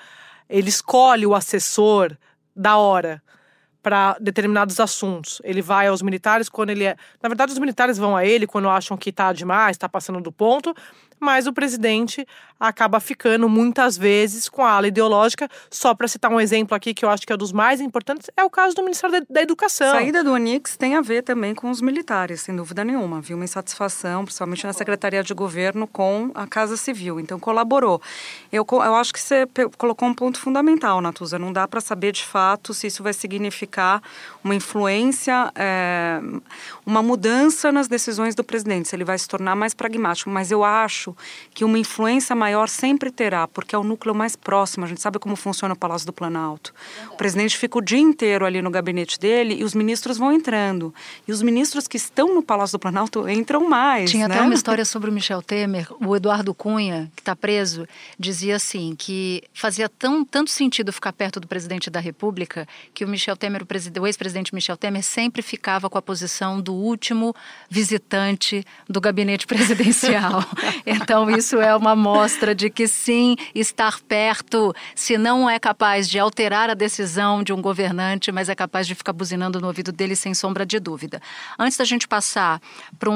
ele 0.49 0.69
escolhe 0.69 1.27
o 1.27 1.35
assessor 1.35 2.17
da 2.55 2.77
hora 2.77 3.23
para 3.83 4.17
determinados 4.21 4.81
assuntos. 4.81 5.41
Ele 5.45 5.63
vai 5.63 5.87
aos 5.87 6.03
militares 6.03 6.49
quando 6.49 6.71
ele 6.71 6.83
é. 6.83 6.97
Na 7.23 7.29
verdade, 7.29 7.53
os 7.53 7.59
militares 7.59 7.97
vão 7.97 8.17
a 8.17 8.25
ele 8.25 8.45
quando 8.45 8.69
acham 8.69 8.97
que 8.97 9.11
está 9.11 9.33
demais, 9.33 9.77
está 9.77 9.89
passando 9.89 10.21
do 10.21 10.33
ponto, 10.33 10.75
mas 11.19 11.47
o 11.47 11.53
presidente 11.53 12.27
acaba 12.59 12.99
ficando 13.01 13.49
muitas 13.49 13.97
vezes 13.97 14.49
com 14.49 14.65
a 14.65 14.71
ala 14.71 14.89
ideológica. 14.89 15.49
Só 15.71 15.95
para 15.95 16.09
citar 16.09 16.31
um 16.31 16.41
exemplo 16.41 16.75
aqui 16.75 16.95
que 16.95 17.05
eu 17.05 17.11
acho 17.11 17.27
que 17.27 17.33
é 17.33 17.35
um 17.35 17.39
dos 17.39 17.53
mais 17.53 17.81
importantes, 17.81 18.31
é 18.37 18.43
o 18.43 18.51
caso 18.51 18.75
do 18.75 18.83
Ministério 18.83 19.25
da, 19.29 19.43
Educação. 19.43 19.89
A 19.89 19.93
saída 19.93 20.25
do 20.25 20.33
Onix 20.33 20.77
tem 20.77 20.95
a 20.95 21.01
ver 21.01 21.23
também 21.23 21.55
com 21.55 21.71
os 21.71 21.81
militares, 21.81 22.41
sem 22.41 22.57
dúvida 22.57 22.85
nenhuma. 22.85 23.21
Viu 23.21 23.37
uma 23.37 23.45
insatisfação, 23.45 24.25
principalmente 24.25 24.67
na 24.67 24.73
Secretaria 24.73 25.23
de 25.23 25.35
Governo, 25.35 25.87
com 25.87 26.31
a 26.35 26.47
Casa 26.47 26.77
Civil. 26.77 27.21
Então, 27.21 27.39
colaborou. 27.39 28.01
Eu, 28.51 28.67
eu 28.71 28.95
acho 28.95 29.13
que 29.13 29.21
você 29.21 29.47
colocou 29.77 30.09
um 30.09 30.15
ponto 30.15 30.41
fundamental, 30.41 31.01
Natuza. 31.01 31.39
Não 31.39 31.53
dá 31.53 31.69
para 31.69 31.81
saber 31.81 32.13
de 32.13 32.25
fato 32.25 32.75
se 32.75 32.87
isso 32.87 33.03
vai 33.03 33.13
significar 33.13 34.03
uma 34.43 34.55
influência, 34.55 35.53
é, 35.55 36.21
uma 36.85 37.03
mudança 37.03 37.71
nas 37.71 37.87
decisões 37.87 38.35
do 38.35 38.43
presidente, 38.43 38.89
se 38.89 38.97
ele 38.97 39.05
vai 39.05 39.19
se 39.19 39.29
tornar 39.29 39.55
mais 39.55 39.75
pragmático. 39.75 40.31
Mas 40.31 40.51
eu 40.51 40.65
acho 40.65 41.06
acho 41.07 41.17
que 41.55 41.65
uma 41.65 41.79
influência 41.79 42.35
maior 42.35 42.69
sempre 42.69 43.11
terá, 43.11 43.47
porque 43.47 43.75
é 43.75 43.79
o 43.79 43.85
núcleo 43.85 44.15
mais 44.15 44.35
próximo. 44.35 44.85
A 44.85 44.89
gente 44.89 45.01
sabe 45.01 45.19
como 45.19 45.37
funciona 45.37 45.75
o 45.75 45.77
Palácio 45.77 46.07
do 46.07 46.13
Planalto. 46.13 46.73
O 47.13 47.17
presidente 47.17 47.57
fica 47.57 47.79
o 47.79 47.81
dia 47.81 47.99
inteiro 47.99 48.45
ali 48.45 48.63
no 48.63 48.71
gabinete 48.71 49.19
dele 49.19 49.55
e 49.55 49.65
os 49.65 49.75
ministros 49.75 50.19
vão 50.19 50.33
entrando. 50.33 50.95
E 51.29 51.33
os 51.33 51.43
ministros 51.43 51.87
que 51.87 51.97
estão 51.97 52.35
no 52.35 52.43
Palácio 52.43 52.79
do 52.79 52.81
Planalto 52.81 53.29
entram 53.29 53.69
mais. 53.69 54.11
Tinha 54.11 54.29
né? 54.29 54.35
até 54.35 54.45
uma 54.45 54.55
história 54.55 54.85
sobre 54.85 55.11
o 55.11 55.13
Michel 55.13 55.43
Temer. 55.43 55.89
O 56.05 56.17
Eduardo 56.17 56.55
Cunha, 56.55 57.11
que 57.15 57.23
está 57.23 57.37
preso, 57.37 57.87
dizia 58.19 58.57
assim 58.57 58.95
que 58.97 59.43
fazia 59.53 59.89
tão, 59.89 60.25
tanto 60.25 60.51
sentido 60.51 60.93
ficar 60.93 61.13
perto 61.13 61.39
do 61.39 61.47
presidente 61.47 61.91
da 61.91 62.01
República 62.01 62.67
que 62.95 63.05
o 63.05 63.09
Michel 63.09 63.37
Temer, 63.37 63.63
o, 63.63 64.01
o 64.01 64.07
ex-presidente 64.07 64.55
Michel 64.55 64.77
Temer, 64.77 65.03
sempre 65.03 65.43
ficava 65.43 65.89
com 65.91 65.99
a 65.99 66.03
posição 66.03 66.61
do 66.61 66.75
último 66.75 67.35
visitante 67.69 68.65
do 68.89 69.01
gabinete 69.01 69.47
presidencial. 69.47 70.45
Então, 70.97 71.31
isso 71.31 71.61
é 71.61 71.77
uma 71.77 71.95
mostra 71.95 72.55
de 72.55 72.71
que 72.71 72.89
sim, 72.89 73.37
estar 73.55 74.01
perto, 74.01 74.75
se 74.95 75.19
não 75.19 75.49
é 75.49 75.59
capaz 75.59 76.09
de 76.09 76.19
alterar 76.19 76.71
a 76.71 76.75
decisão 76.75 77.43
de 77.43 77.53
um 77.53 77.61
governante, 77.61 78.33
mas 78.33 78.49
é 78.49 78.55
capaz 78.55 78.87
de 78.87 78.95
ficar 78.95 79.13
buzinando 79.13 79.61
no 79.61 79.67
ouvido 79.67 79.93
dele 79.93 80.17
sem 80.17 80.33
sombra 80.33 80.65
de 80.65 80.81
dúvida. 80.81 81.21
Antes 81.59 81.77
da 81.77 81.85
gente 81.85 82.09
passar 82.09 82.61
para 82.99 83.11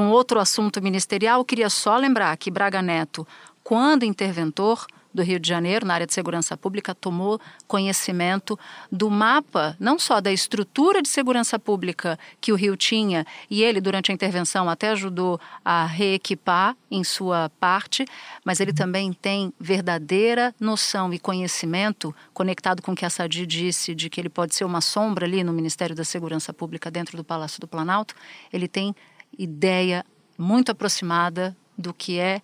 um 0.00 0.10
outro 0.10 0.40
assunto 0.40 0.82
ministerial, 0.82 1.40
eu 1.40 1.44
queria 1.44 1.68
só 1.68 1.96
lembrar 1.96 2.36
que 2.36 2.50
Braga 2.50 2.80
Neto, 2.80 3.26
quando 3.62 4.04
interventor, 4.04 4.86
do 5.12 5.22
Rio 5.22 5.38
de 5.38 5.48
Janeiro, 5.48 5.86
na 5.86 5.94
área 5.94 6.06
de 6.06 6.14
segurança 6.14 6.56
pública, 6.56 6.94
tomou 6.94 7.40
conhecimento 7.66 8.58
do 8.90 9.10
mapa, 9.10 9.76
não 9.78 9.98
só 9.98 10.20
da 10.20 10.32
estrutura 10.32 11.02
de 11.02 11.08
segurança 11.08 11.58
pública 11.58 12.18
que 12.40 12.52
o 12.52 12.56
Rio 12.56 12.76
tinha, 12.76 13.26
e 13.50 13.62
ele, 13.62 13.80
durante 13.80 14.10
a 14.10 14.14
intervenção, 14.14 14.68
até 14.68 14.90
ajudou 14.90 15.40
a 15.64 15.84
reequipar 15.86 16.76
em 16.90 17.04
sua 17.04 17.50
parte, 17.60 18.04
mas 18.44 18.60
ele 18.60 18.72
também 18.72 19.12
tem 19.12 19.52
verdadeira 19.58 20.54
noção 20.58 21.12
e 21.12 21.18
conhecimento, 21.18 22.14
conectado 22.32 22.82
com 22.82 22.92
o 22.92 22.96
que 22.96 23.04
a 23.04 23.10
Sadi 23.10 23.46
disse, 23.46 23.94
de 23.94 24.08
que 24.08 24.20
ele 24.20 24.28
pode 24.28 24.54
ser 24.54 24.64
uma 24.64 24.80
sombra 24.80 25.26
ali 25.26 25.44
no 25.44 25.52
Ministério 25.52 25.94
da 25.94 26.04
Segurança 26.04 26.52
Pública 26.52 26.90
dentro 26.90 27.16
do 27.16 27.24
Palácio 27.24 27.60
do 27.60 27.68
Planalto, 27.68 28.14
ele 28.52 28.68
tem 28.68 28.94
ideia 29.38 30.04
muito 30.36 30.70
aproximada 30.72 31.56
do 31.76 31.94
que 31.94 32.18
é 32.18 32.42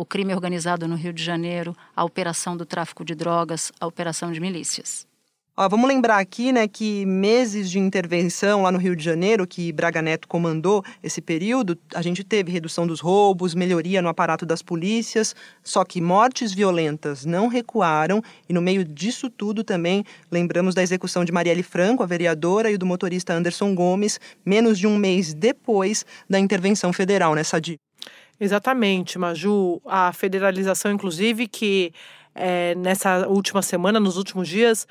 o 0.00 0.04
crime 0.06 0.34
organizado 0.34 0.88
no 0.88 0.96
Rio 0.96 1.12
de 1.12 1.22
Janeiro, 1.22 1.76
a 1.94 2.02
operação 2.02 2.56
do 2.56 2.64
tráfico 2.64 3.04
de 3.04 3.14
drogas, 3.14 3.70
a 3.78 3.86
operação 3.86 4.32
de 4.32 4.40
milícias. 4.40 5.06
Ó, 5.54 5.68
vamos 5.68 5.86
lembrar 5.86 6.16
aqui 6.16 6.52
né, 6.52 6.66
que 6.66 7.04
meses 7.04 7.70
de 7.70 7.78
intervenção 7.78 8.62
lá 8.62 8.72
no 8.72 8.78
Rio 8.78 8.96
de 8.96 9.04
Janeiro, 9.04 9.46
que 9.46 9.70
Braga 9.70 10.00
Neto 10.00 10.26
comandou 10.26 10.82
esse 11.02 11.20
período, 11.20 11.76
a 11.94 12.00
gente 12.00 12.24
teve 12.24 12.50
redução 12.50 12.86
dos 12.86 12.98
roubos, 12.98 13.54
melhoria 13.54 14.00
no 14.00 14.08
aparato 14.08 14.46
das 14.46 14.62
polícias, 14.62 15.36
só 15.62 15.84
que 15.84 16.00
mortes 16.00 16.54
violentas 16.54 17.26
não 17.26 17.46
recuaram 17.46 18.22
e 18.48 18.54
no 18.54 18.62
meio 18.62 18.82
disso 18.82 19.28
tudo 19.28 19.62
também 19.62 20.02
lembramos 20.30 20.74
da 20.74 20.82
execução 20.82 21.26
de 21.26 21.32
Marielle 21.32 21.62
Franco, 21.62 22.02
a 22.02 22.06
vereadora, 22.06 22.70
e 22.70 22.78
do 22.78 22.86
motorista 22.86 23.34
Anderson 23.34 23.74
Gomes, 23.74 24.18
menos 24.46 24.78
de 24.78 24.86
um 24.86 24.96
mês 24.96 25.34
depois 25.34 26.06
da 26.26 26.38
intervenção 26.38 26.90
federal 26.90 27.34
nessa 27.34 27.58
né, 27.58 27.60
dívida. 27.60 27.89
Exatamente, 28.40 29.18
Maju. 29.18 29.80
A 29.86 30.12
federalização, 30.12 30.90
inclusive, 30.90 31.46
que 31.46 31.92
é, 32.34 32.74
nessa 32.74 33.28
última 33.28 33.60
semana, 33.60 34.00
nos 34.00 34.16
últimos 34.16 34.48
dias, 34.48 34.86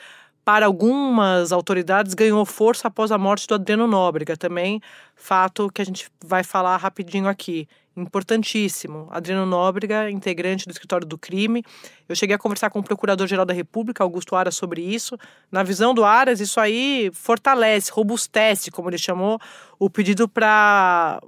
para 0.45 0.67
algumas 0.67 1.51
autoridades, 1.51 2.13
ganhou 2.13 2.45
força 2.45 2.87
após 2.87 3.11
a 3.11 3.17
morte 3.17 3.47
do 3.47 3.55
Adriano 3.55 3.87
Nóbrega. 3.87 4.37
Também 4.37 4.79
fato 5.15 5.69
que 5.71 5.81
a 5.81 5.85
gente 5.85 6.09
vai 6.23 6.43
falar 6.43 6.77
rapidinho 6.77 7.27
aqui 7.27 7.67
importantíssimo. 7.99 9.07
Adriano 9.11 9.45
Nóbrega, 9.45 10.09
integrante 10.09 10.65
do 10.65 10.71
escritório 10.71 11.05
do 11.05 11.17
crime. 11.17 11.63
Eu 12.07 12.15
cheguei 12.15 12.35
a 12.35 12.39
conversar 12.39 12.69
com 12.69 12.79
o 12.79 12.83
Procurador-Geral 12.83 13.45
da 13.45 13.53
República, 13.53 14.03
Augusto 14.03 14.35
Aras, 14.35 14.55
sobre 14.55 14.81
isso. 14.81 15.17
Na 15.51 15.63
visão 15.63 15.93
do 15.93 16.03
Aras, 16.03 16.39
isso 16.39 16.59
aí 16.59 17.11
fortalece, 17.13 17.91
robustece, 17.91 18.71
como 18.71 18.89
ele 18.89 18.97
chamou, 18.97 19.39
o 19.77 19.89
pedido 19.89 20.27
para 20.27 21.19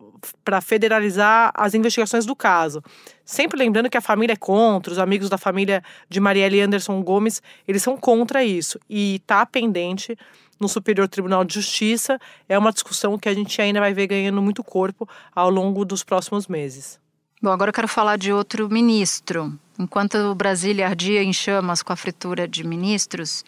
federalizar 0.62 1.52
as 1.56 1.74
investigações 1.74 2.26
do 2.26 2.36
caso. 2.36 2.82
Sempre 3.24 3.60
lembrando 3.60 3.90
que 3.90 3.98
a 3.98 4.02
família 4.02 4.34
é 4.34 4.38
contra, 4.38 4.92
os 4.92 5.00
amigos 5.00 5.30
da 5.30 5.38
família 5.38 5.84
de 6.10 6.20
Marielle 6.20 6.62
Anderson 6.62 7.02
Gomes, 7.04 7.42
eles 7.68 7.84
são 7.84 7.96
contra 7.96 8.44
isso. 8.44 8.80
E 8.90 9.16
está 9.16 9.46
pendente 9.46 10.18
no 10.62 10.70
Superior 10.70 11.08
Tribunal 11.08 11.44
de 11.44 11.56
Justiça. 11.56 12.20
É 12.48 12.58
uma 12.58 12.72
discussão 12.72 13.18
que 13.18 13.28
a 13.28 13.34
gente 13.34 13.60
ainda 13.62 13.80
vai 13.80 13.94
ver 13.94 14.08
ganhando 14.08 14.42
muito 14.42 14.64
corpo 14.64 15.10
ao 15.36 15.50
longo 15.50 15.84
dos 15.84 16.04
próximos 16.04 16.48
meses. 16.48 17.00
Bom, 17.42 17.50
agora 17.50 17.70
eu 17.70 17.74
quero 17.74 17.88
falar 17.88 18.18
de 18.18 18.32
outro 18.32 18.70
ministro. 18.70 19.52
Enquanto 19.80 20.16
o 20.16 20.36
Brasília 20.36 20.88
ardia 20.88 21.24
em 21.24 21.34
chamas 21.34 21.82
com 21.82 21.92
a 21.92 21.96
fritura 21.96 22.48
de 22.48 22.64
ministros, 22.64 23.44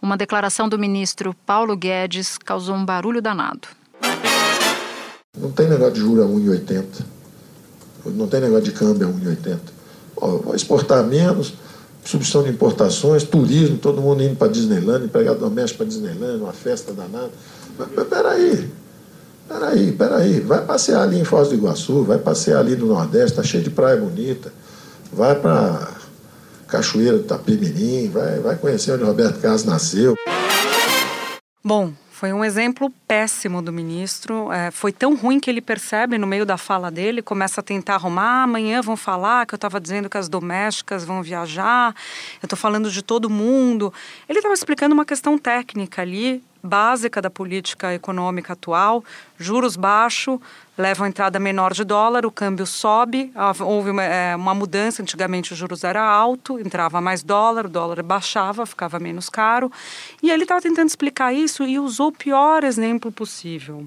uma 0.00 0.16
declaração 0.16 0.66
do 0.66 0.78
ministro 0.78 1.34
Paulo 1.44 1.76
Guedes 1.76 2.38
causou 2.38 2.74
um 2.74 2.84
barulho 2.84 3.20
danado. 3.20 3.68
Não 5.36 5.52
tem 5.52 5.68
negócio 5.68 5.94
de 5.94 6.00
juro 6.00 6.22
a 6.22 6.26
1,80. 6.26 7.04
Não 8.06 8.26
tem 8.26 8.40
negócio 8.40 8.64
de 8.64 8.72
câmbio 8.72 9.08
a 9.08 9.12
1,80. 9.12 9.60
Vai 10.44 10.56
exportar 10.56 11.04
menos, 11.04 11.54
substituição 12.04 12.42
de 12.42 12.50
importações, 12.50 13.24
turismo, 13.24 13.78
todo 13.78 14.00
mundo 14.00 14.22
indo 14.22 14.36
para 14.36 14.52
Disneyland, 14.52 15.06
empregado 15.06 15.38
doméstico 15.38 15.78
para 15.78 15.86
Disneyland, 15.86 16.42
uma 16.42 16.52
festa 16.52 16.92
danada. 16.92 17.30
Mas, 17.78 17.88
mas 17.96 18.06
peraí, 18.06 18.70
peraí, 19.48 19.92
peraí. 19.92 20.40
Vai 20.40 20.64
passear 20.64 21.02
ali 21.02 21.18
em 21.18 21.24
Foz 21.24 21.48
do 21.48 21.54
Iguaçu, 21.54 22.04
vai 22.04 22.18
passear 22.18 22.60
ali 22.60 22.76
no 22.76 22.86
Nordeste, 22.86 23.36
tá 23.36 23.42
cheio 23.42 23.64
de 23.64 23.70
praia 23.70 23.96
bonita. 23.96 24.52
Vai 25.12 25.34
para 25.34 25.88
Cachoeira 26.68 27.18
do 27.18 27.24
Tapimirim, 27.24 28.10
vai, 28.10 28.38
vai 28.40 28.56
conhecer 28.56 28.92
onde 28.92 29.04
Roberto 29.04 29.40
Carlos 29.40 29.64
nasceu. 29.64 30.14
Bom, 31.64 31.92
foi 32.14 32.32
um 32.32 32.44
exemplo 32.44 32.92
péssimo 33.08 33.60
do 33.60 33.72
ministro. 33.72 34.52
É, 34.52 34.70
foi 34.70 34.92
tão 34.92 35.16
ruim 35.16 35.40
que 35.40 35.50
ele 35.50 35.60
percebe 35.60 36.16
no 36.16 36.28
meio 36.28 36.46
da 36.46 36.56
fala 36.56 36.88
dele, 36.88 37.20
começa 37.20 37.60
a 37.60 37.64
tentar 37.64 37.94
arrumar. 37.94 38.44
Amanhã 38.44 38.80
vão 38.80 38.96
falar 38.96 39.44
que 39.44 39.52
eu 39.52 39.56
estava 39.56 39.80
dizendo 39.80 40.08
que 40.08 40.16
as 40.16 40.28
domésticas 40.28 41.04
vão 41.04 41.24
viajar. 41.24 41.92
Eu 42.40 42.46
estou 42.46 42.56
falando 42.56 42.88
de 42.88 43.02
todo 43.02 43.28
mundo. 43.28 43.92
Ele 44.28 44.38
estava 44.38 44.54
explicando 44.54 44.94
uma 44.94 45.04
questão 45.04 45.36
técnica 45.36 46.02
ali 46.02 46.40
básica 46.64 47.20
da 47.20 47.28
política 47.28 47.92
econômica 47.92 48.54
atual, 48.54 49.04
juros 49.38 49.76
baixos, 49.76 50.40
levam 50.76 51.04
a 51.04 51.08
entrada 51.08 51.38
menor 51.38 51.74
de 51.74 51.84
dólar, 51.84 52.24
o 52.24 52.30
câmbio 52.30 52.66
sobe, 52.66 53.30
houve 53.60 53.90
uma, 53.90 54.02
é, 54.02 54.34
uma, 54.34 54.54
mudança, 54.54 55.02
antigamente 55.02 55.52
o 55.52 55.56
juros 55.56 55.84
era 55.84 56.02
alto, 56.02 56.58
entrava 56.58 57.00
mais 57.00 57.22
dólar, 57.22 57.66
o 57.66 57.68
dólar 57.68 58.02
baixava, 58.02 58.64
ficava 58.64 58.98
menos 58.98 59.28
caro, 59.28 59.70
e 60.22 60.30
ele 60.30 60.44
estava 60.44 60.62
tentando 60.62 60.88
explicar 60.88 61.32
isso 61.32 61.64
e 61.64 61.78
usou 61.78 62.08
o 62.08 62.12
pior 62.12 62.64
exemplo 62.64 63.12
possível. 63.12 63.86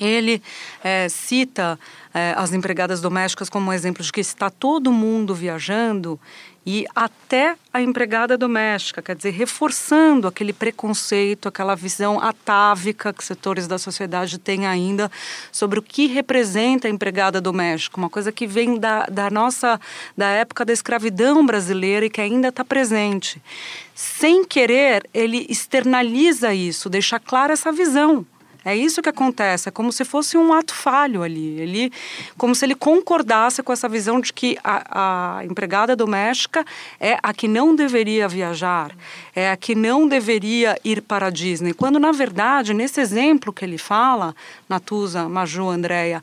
Ele 0.00 0.42
é, 0.82 1.08
cita 1.08 1.78
é, 2.12 2.34
as 2.36 2.52
empregadas 2.52 3.00
domésticas 3.00 3.48
como 3.48 3.70
um 3.70 3.72
exemplo 3.72 4.02
de 4.02 4.12
que 4.12 4.20
está 4.20 4.50
todo 4.50 4.92
mundo 4.92 5.34
viajando 5.34 6.18
e 6.66 6.86
até 6.94 7.56
a 7.72 7.82
empregada 7.82 8.38
doméstica, 8.38 9.02
quer 9.02 9.14
dizer, 9.14 9.30
reforçando 9.30 10.26
aquele 10.26 10.52
preconceito, 10.52 11.46
aquela 11.46 11.74
visão 11.74 12.18
atávica 12.18 13.12
que 13.12 13.22
setores 13.22 13.66
da 13.66 13.76
sociedade 13.78 14.38
têm 14.38 14.66
ainda 14.66 15.10
sobre 15.52 15.78
o 15.78 15.82
que 15.82 16.06
representa 16.06 16.88
a 16.88 16.90
empregada 16.90 17.40
doméstica, 17.40 17.98
uma 17.98 18.08
coisa 18.08 18.32
que 18.32 18.46
vem 18.46 18.78
da, 18.78 19.04
da 19.06 19.30
nossa, 19.30 19.78
da 20.16 20.28
época 20.28 20.64
da 20.64 20.72
escravidão 20.72 21.44
brasileira 21.44 22.06
e 22.06 22.10
que 22.10 22.20
ainda 22.20 22.48
está 22.48 22.64
presente. 22.64 23.42
Sem 23.94 24.44
querer, 24.44 25.06
ele 25.12 25.46
externaliza 25.50 26.54
isso, 26.54 26.88
deixa 26.88 27.20
clara 27.20 27.52
essa 27.52 27.70
visão 27.70 28.24
é 28.64 28.74
isso 28.74 29.02
que 29.02 29.08
acontece, 29.08 29.68
é 29.68 29.72
como 29.72 29.92
se 29.92 30.04
fosse 30.04 30.38
um 30.38 30.52
ato 30.52 30.74
falho 30.74 31.22
ali. 31.22 31.60
Ele, 31.60 31.92
como 32.38 32.54
se 32.54 32.64
ele 32.64 32.74
concordasse 32.74 33.62
com 33.62 33.72
essa 33.72 33.88
visão 33.88 34.20
de 34.20 34.32
que 34.32 34.56
a, 34.64 35.38
a 35.38 35.44
empregada 35.44 35.94
doméstica 35.94 36.64
é 36.98 37.18
a 37.22 37.34
que 37.34 37.46
não 37.46 37.74
deveria 37.74 38.26
viajar, 38.26 38.92
é 39.34 39.50
a 39.50 39.56
que 39.56 39.74
não 39.74 40.08
deveria 40.08 40.78
ir 40.84 41.02
para 41.02 41.26
a 41.26 41.30
Disney. 41.30 41.74
Quando, 41.74 41.98
na 41.98 42.12
verdade, 42.12 42.72
nesse 42.72 43.00
exemplo 43.00 43.52
que 43.52 43.64
ele 43.64 43.78
fala, 43.78 44.34
Natuza, 44.68 45.28
Maju, 45.28 45.68
Andréia, 45.68 46.22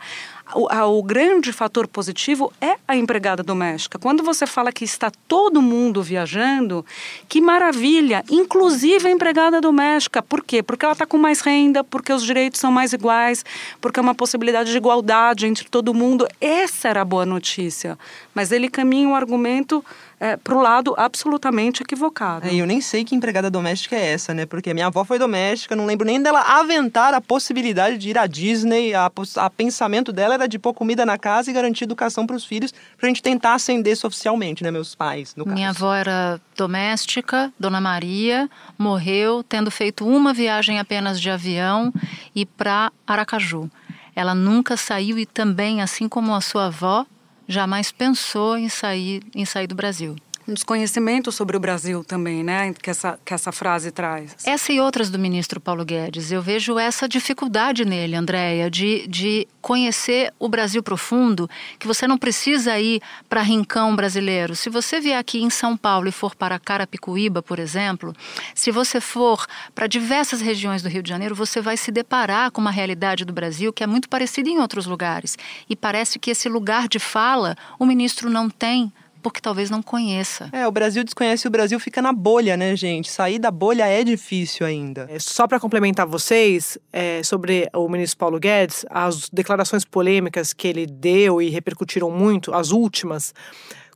o, 0.54 0.68
o 0.68 1.04
grande 1.04 1.52
fator 1.52 1.88
positivo 1.88 2.52
é 2.60 2.76
a 2.88 2.96
empregada 2.96 3.44
doméstica. 3.44 3.98
Quando 3.98 4.24
você 4.24 4.46
fala 4.46 4.72
que 4.72 4.84
está 4.84 5.12
todo 5.28 5.62
mundo 5.62 6.02
viajando, 6.02 6.86
que 7.28 7.42
maravilha, 7.42 8.24
inclusive 8.30 9.08
a 9.08 9.12
empregada 9.12 9.62
doméstica. 9.62 10.22
Por 10.22 10.44
quê? 10.44 10.62
Porque 10.62 10.86
ela 10.86 10.94
está 10.94 11.06
com 11.06 11.18
mais 11.18 11.42
renda, 11.42 11.84
porque 11.84 12.12
os 12.12 12.24
direitos 12.24 12.60
são 12.60 12.72
mais 12.72 12.94
iguais, 12.94 13.46
porque 13.80 14.00
é 14.00 14.04
uma 14.04 14.16
possibilidade 14.16 14.72
de 14.72 14.78
igualdade 14.78 15.46
entre 15.46 15.68
todo 15.70 15.94
mundo. 15.94 16.28
Essa 16.40 16.90
era 16.90 17.02
a 17.02 17.06
boa 17.06 17.26
notícia. 17.26 17.98
Mas 18.34 18.52
ele 18.52 18.70
caminha 18.70 19.08
o 19.08 19.12
um 19.12 19.16
argumento 19.16 19.84
é, 20.21 20.38
para 20.38 20.55
o 20.55 20.62
lado 20.62 20.93
absolutamente 20.97 21.81
equivocado. 21.81 22.47
É, 22.47 22.53
eu 22.53 22.67
nem 22.67 22.79
sei 22.79 23.03
que 23.03 23.15
empregada 23.15 23.49
doméstica 23.49 23.95
é 23.95 24.12
essa, 24.12 24.36
né? 24.36 24.45
Porque 24.45 24.71
minha 24.71 24.86
avó 24.86 25.03
foi 25.03 25.17
doméstica, 25.17 25.75
não 25.75 25.88
lembro 25.88 26.05
nem 26.05 26.21
dela 26.21 26.41
aventar 26.41 27.12
a 27.15 27.19
possibilidade 27.19 27.97
de 27.97 28.12
ir 28.12 28.19
à 28.19 28.27
Disney. 28.27 28.93
A, 28.93 29.12
a 29.38 29.49
pensamento 29.49 30.13
dela 30.13 30.36
era 30.36 30.47
de 30.47 30.60
pôr 30.60 30.75
comida 30.75 31.03
na 31.07 31.17
casa 31.17 31.49
e 31.49 31.53
garantir 31.53 31.86
educação 31.86 32.27
para 32.27 32.36
os 32.36 32.45
filhos, 32.45 32.71
para 32.71 33.07
a 33.07 33.10
gente 33.10 33.23
tentar 33.23 33.55
ascender 33.55 33.93
isso 33.93 34.05
oficialmente, 34.05 34.63
né? 34.63 34.69
Meus 34.69 34.93
pais, 34.93 35.36
no 35.36 35.43
caso. 35.43 35.55
Minha 35.55 35.69
avó 35.71 35.91
era 35.91 36.39
doméstica, 36.55 37.51
Dona 37.60 37.81
Maria, 37.81 38.47
morreu 38.77 39.43
tendo 39.43 39.71
feito 39.71 40.07
uma 40.07 40.36
viagem 40.36 40.77
apenas 40.77 41.19
de 41.19 41.31
avião 41.31 41.91
e 42.36 42.45
para 42.45 42.91
Aracaju. 43.07 43.71
Ela 44.15 44.36
nunca 44.36 44.77
saiu 44.77 45.17
e 45.17 45.25
também, 45.25 45.81
assim 45.81 46.07
como 46.07 46.36
a 46.36 46.41
sua 46.41 46.67
avó, 46.67 47.07
jamais 47.52 47.92
pensou 47.92 48.58
em 48.58 48.70
sair, 48.70 49.22
em 49.36 49.46
sair 49.46 49.68
do 49.68 49.76
Brasil 49.76 50.16
um 50.52 50.54
desconhecimento 50.54 51.32
sobre 51.32 51.56
o 51.56 51.60
Brasil 51.60 52.04
também, 52.04 52.44
né? 52.44 52.74
Que 52.74 52.90
essa, 52.90 53.18
que 53.24 53.34
essa 53.34 53.52
frase 53.52 53.92
traz. 53.92 54.36
Essa 54.46 54.72
e 54.72 54.80
outras 54.80 55.10
do 55.10 55.18
ministro 55.18 55.60
Paulo 55.60 55.84
Guedes. 55.86 56.32
Eu 56.32 56.42
vejo 56.42 56.78
essa 56.78 57.08
dificuldade 57.08 57.86
nele, 57.86 58.16
Andréia, 58.16 58.70
de, 58.70 59.08
de 59.08 59.48
conhecer 59.62 60.34
o 60.38 60.50
Brasil 60.50 60.84
profundo, 60.84 61.50
que 61.80 61.88
você 61.88 62.08
não 62.08 62.18
precisa 62.18 62.78
ir 62.80 63.02
para 63.30 63.42
rincão 63.42 63.96
brasileiro. 63.96 64.56
Se 64.56 64.70
você 64.70 65.00
vier 65.00 65.18
aqui 65.18 65.42
em 65.42 65.50
São 65.50 65.78
Paulo 65.78 66.08
e 66.08 66.12
for 66.12 66.36
para 66.36 66.60
Carapicuíba, 66.60 67.42
por 67.42 67.58
exemplo, 67.58 68.14
se 68.54 68.72
você 68.72 69.00
for 69.00 69.46
para 69.74 69.88
diversas 69.88 70.42
regiões 70.42 70.82
do 70.82 70.90
Rio 70.90 71.02
de 71.02 71.10
Janeiro, 71.10 71.34
você 71.34 71.62
vai 71.62 71.78
se 71.78 71.92
deparar 71.92 72.52
com 72.52 72.60
uma 72.60 72.72
realidade 72.72 73.24
do 73.24 73.34
Brasil 73.34 73.72
que 73.72 73.84
é 73.84 73.88
muito 73.88 74.10
parecida 74.10 74.50
em 74.50 74.60
outros 74.60 74.86
lugares. 74.86 75.38
E 75.70 75.76
parece 75.76 76.20
que 76.20 76.32
esse 76.32 76.50
lugar 76.50 76.88
de 76.88 77.00
fala 77.00 77.56
o 77.80 77.86
ministro 77.86 78.30
não 78.30 78.50
tem 78.50 78.92
porque 79.21 79.39
talvez 79.39 79.69
não 79.69 79.81
conheça. 79.81 80.49
É, 80.51 80.67
o 80.67 80.71
Brasil 80.71 81.03
desconhece, 81.03 81.47
o 81.47 81.51
Brasil 81.51 81.79
fica 81.79 82.01
na 82.01 82.12
bolha, 82.12 82.57
né, 82.57 82.75
gente? 82.75 83.10
Sair 83.10 83.39
da 83.39 83.51
bolha 83.51 83.88
é 83.88 84.03
difícil 84.03 84.65
ainda. 84.65 85.07
É, 85.10 85.19
só 85.19 85.47
para 85.47 85.60
complementar 85.60 86.05
vocês 86.05 86.77
é, 86.91 87.21
sobre 87.23 87.69
o 87.73 87.88
ministro 87.88 88.17
Paulo 88.17 88.39
Guedes, 88.39 88.86
as 88.89 89.29
declarações 89.29 89.86
polêmicas 89.86 90.51
que 90.53 90.67
ele 90.67 90.86
deu 90.86 91.41
e 91.41 91.49
repercutiram 91.49 92.10
muito, 92.10 92.53
as 92.53 92.71
últimas. 92.71 93.34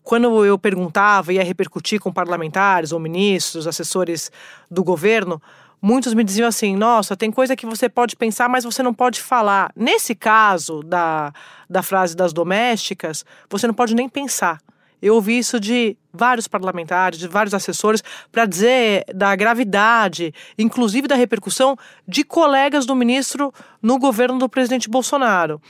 Quando 0.03 0.45
eu 0.45 0.57
perguntava, 0.59 1.33
ia 1.33 1.43
repercutir 1.43 1.99
com 1.99 2.13
parlamentares 2.13 2.91
ou 2.91 2.99
ministros, 2.99 3.65
assessores 3.65 4.31
do 4.69 4.83
governo, 4.83 5.41
muitos 5.81 6.13
me 6.13 6.23
diziam 6.23 6.47
assim: 6.47 6.75
nossa, 6.75 7.17
tem 7.17 7.31
coisa 7.31 7.55
que 7.55 7.65
você 7.65 7.89
pode 7.89 8.15
pensar, 8.15 8.47
mas 8.49 8.63
você 8.63 8.81
não 8.81 8.93
pode 8.93 9.21
falar. 9.21 9.71
Nesse 9.75 10.13
caso 10.15 10.81
da, 10.83 11.33
da 11.69 11.81
frase 11.81 12.15
das 12.15 12.33
domésticas, 12.33 13.25
você 13.49 13.67
não 13.67 13.73
pode 13.73 13.95
nem 13.95 14.07
pensar. 14.07 14.59
Eu 15.06 15.13
ouvi 15.13 15.38
isso 15.38 15.60
de 15.60 15.96
vários 16.12 16.48
parlamentares, 16.48 17.20
de 17.20 17.28
vários 17.28 17.54
assessores, 17.54 18.04
para 18.32 18.48
dizer 18.48 19.06
da 19.13 19.36
gravidade, 19.36 20.34
inclusive 20.58 21.08
da 21.08 21.13
repercussão 21.13 21.78
de 22.08 22.24
colegas 22.24 22.88
do 22.88 22.96
ministro 22.96 23.54
no 23.80 24.00
governo 24.00 24.39
do 24.39 24.50
presidente 24.50 24.89
Bolsonaro. 24.89 25.62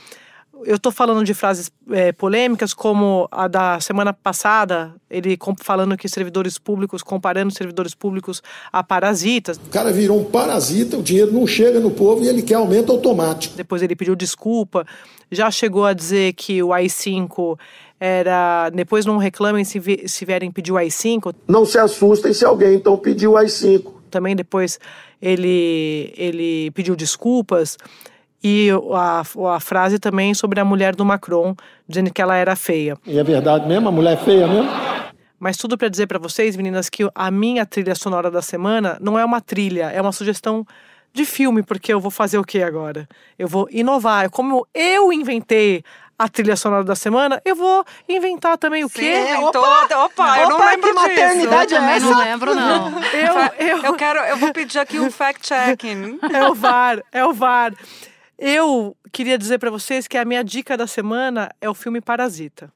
Eu 0.64 0.76
estou 0.76 0.90
falando 0.90 1.22
de 1.22 1.34
frases 1.34 1.70
é, 1.90 2.12
polêmicas, 2.12 2.72
como 2.72 3.28
a 3.30 3.46
da 3.46 3.78
semana 3.78 4.14
passada, 4.14 4.94
ele 5.10 5.38
falando 5.60 5.98
que 5.98 6.08
servidores 6.08 6.56
públicos, 6.58 7.02
comparando 7.02 7.52
servidores 7.52 7.94
públicos 7.94 8.42
a 8.72 8.82
parasitas. 8.82 9.58
O 9.58 9.68
cara 9.68 9.92
virou 9.92 10.18
um 10.18 10.24
parasita, 10.24 10.96
o 10.96 11.02
dinheiro 11.02 11.30
não 11.30 11.46
chega 11.46 11.78
no 11.78 11.90
povo 11.90 12.24
e 12.24 12.28
ele 12.28 12.40
quer 12.40 12.54
aumento 12.54 12.90
automático. 12.90 13.54
Depois 13.54 13.82
ele 13.82 13.94
pediu 13.94 14.16
desculpa, 14.16 14.86
já 15.30 15.50
chegou 15.50 15.84
a 15.84 15.92
dizer 15.92 16.32
que 16.32 16.62
o 16.62 16.72
AI-5 16.72 17.58
era 17.98 18.70
depois 18.70 19.06
não 19.06 19.16
reclamem 19.16 19.64
se, 19.64 19.80
se 20.06 20.24
vierem 20.24 20.50
pedir 20.50 20.72
o 20.72 20.76
AI-5. 20.76 21.34
Não 21.48 21.64
se 21.64 21.78
assustem 21.78 22.32
se 22.32 22.44
alguém 22.44 22.74
então 22.74 22.96
pedir 22.96 23.26
o 23.26 23.36
AI-5. 23.36 23.92
também 24.10 24.36
depois 24.36 24.78
ele, 25.20 26.12
ele 26.16 26.70
pediu 26.72 26.94
desculpas. 26.94 27.76
E 28.42 28.68
a, 28.92 29.22
a 29.54 29.60
frase 29.60 29.98
também 29.98 30.34
sobre 30.34 30.60
a 30.60 30.64
mulher 30.64 30.94
do 30.94 31.04
Macron, 31.04 31.54
dizendo 31.88 32.12
que 32.12 32.22
ela 32.22 32.36
era 32.36 32.54
feia. 32.54 32.96
E 33.04 33.18
é 33.18 33.24
verdade 33.24 33.66
mesmo? 33.66 33.88
A 33.88 33.92
mulher 33.92 34.12
é 34.12 34.16
feia 34.16 34.46
mesmo? 34.46 34.70
Mas 35.38 35.56
tudo 35.56 35.76
para 35.76 35.88
dizer 35.88 36.06
para 36.06 36.18
vocês, 36.18 36.56
meninas, 36.56 36.88
que 36.88 37.08
a 37.14 37.30
minha 37.30 37.66
trilha 37.66 37.94
sonora 37.94 38.30
da 38.30 38.40
semana 38.40 38.98
não 39.00 39.18
é 39.18 39.24
uma 39.24 39.40
trilha, 39.40 39.90
é 39.90 40.00
uma 40.00 40.12
sugestão 40.12 40.66
de 41.12 41.24
filme, 41.24 41.62
porque 41.62 41.92
eu 41.92 41.98
vou 41.98 42.10
fazer 42.10 42.38
o 42.38 42.44
que 42.44 42.62
agora? 42.62 43.08
Eu 43.38 43.48
vou 43.48 43.66
inovar. 43.70 44.30
Como 44.30 44.66
eu 44.74 45.12
inventei 45.12 45.82
a 46.18 46.28
trilha 46.28 46.56
sonora 46.56 46.82
da 46.84 46.94
semana, 46.94 47.40
eu 47.44 47.54
vou 47.54 47.84
inventar 48.08 48.56
também 48.56 48.84
o 48.84 48.88
Sim, 48.88 49.00
quê? 49.00 49.18
inventou. 49.30 49.62
Opa! 49.62 50.04
Opa, 50.04 50.38
eu 50.40 50.48
não 50.48 50.56
Opa, 50.56 50.70
lembro 50.70 50.88
que 50.88 50.94
maternidade 50.94 51.74
disso. 51.74 51.82
é 51.82 52.00
não 52.00 52.18
lembro, 52.18 52.54
não. 52.54 52.92
Eu, 53.12 53.66
eu, 53.68 53.84
Eu 53.84 53.94
quero, 53.94 54.18
eu 54.20 54.36
vou 54.36 54.52
pedir 54.52 54.78
aqui 54.78 54.98
um 54.98 55.10
fact-checking. 55.10 56.18
É 56.32 56.44
o 56.48 56.54
VAR, 56.54 57.02
é 57.12 57.24
o 57.24 57.32
VAR. 57.32 57.72
Eu 58.38 58.94
queria 59.10 59.38
dizer 59.38 59.58
para 59.58 59.70
vocês 59.70 60.06
que 60.06 60.18
a 60.18 60.24
minha 60.24 60.44
dica 60.44 60.76
da 60.76 60.86
semana 60.86 61.50
é 61.58 61.70
o 61.70 61.74
filme 61.74 62.02
Parasita. 62.02 62.70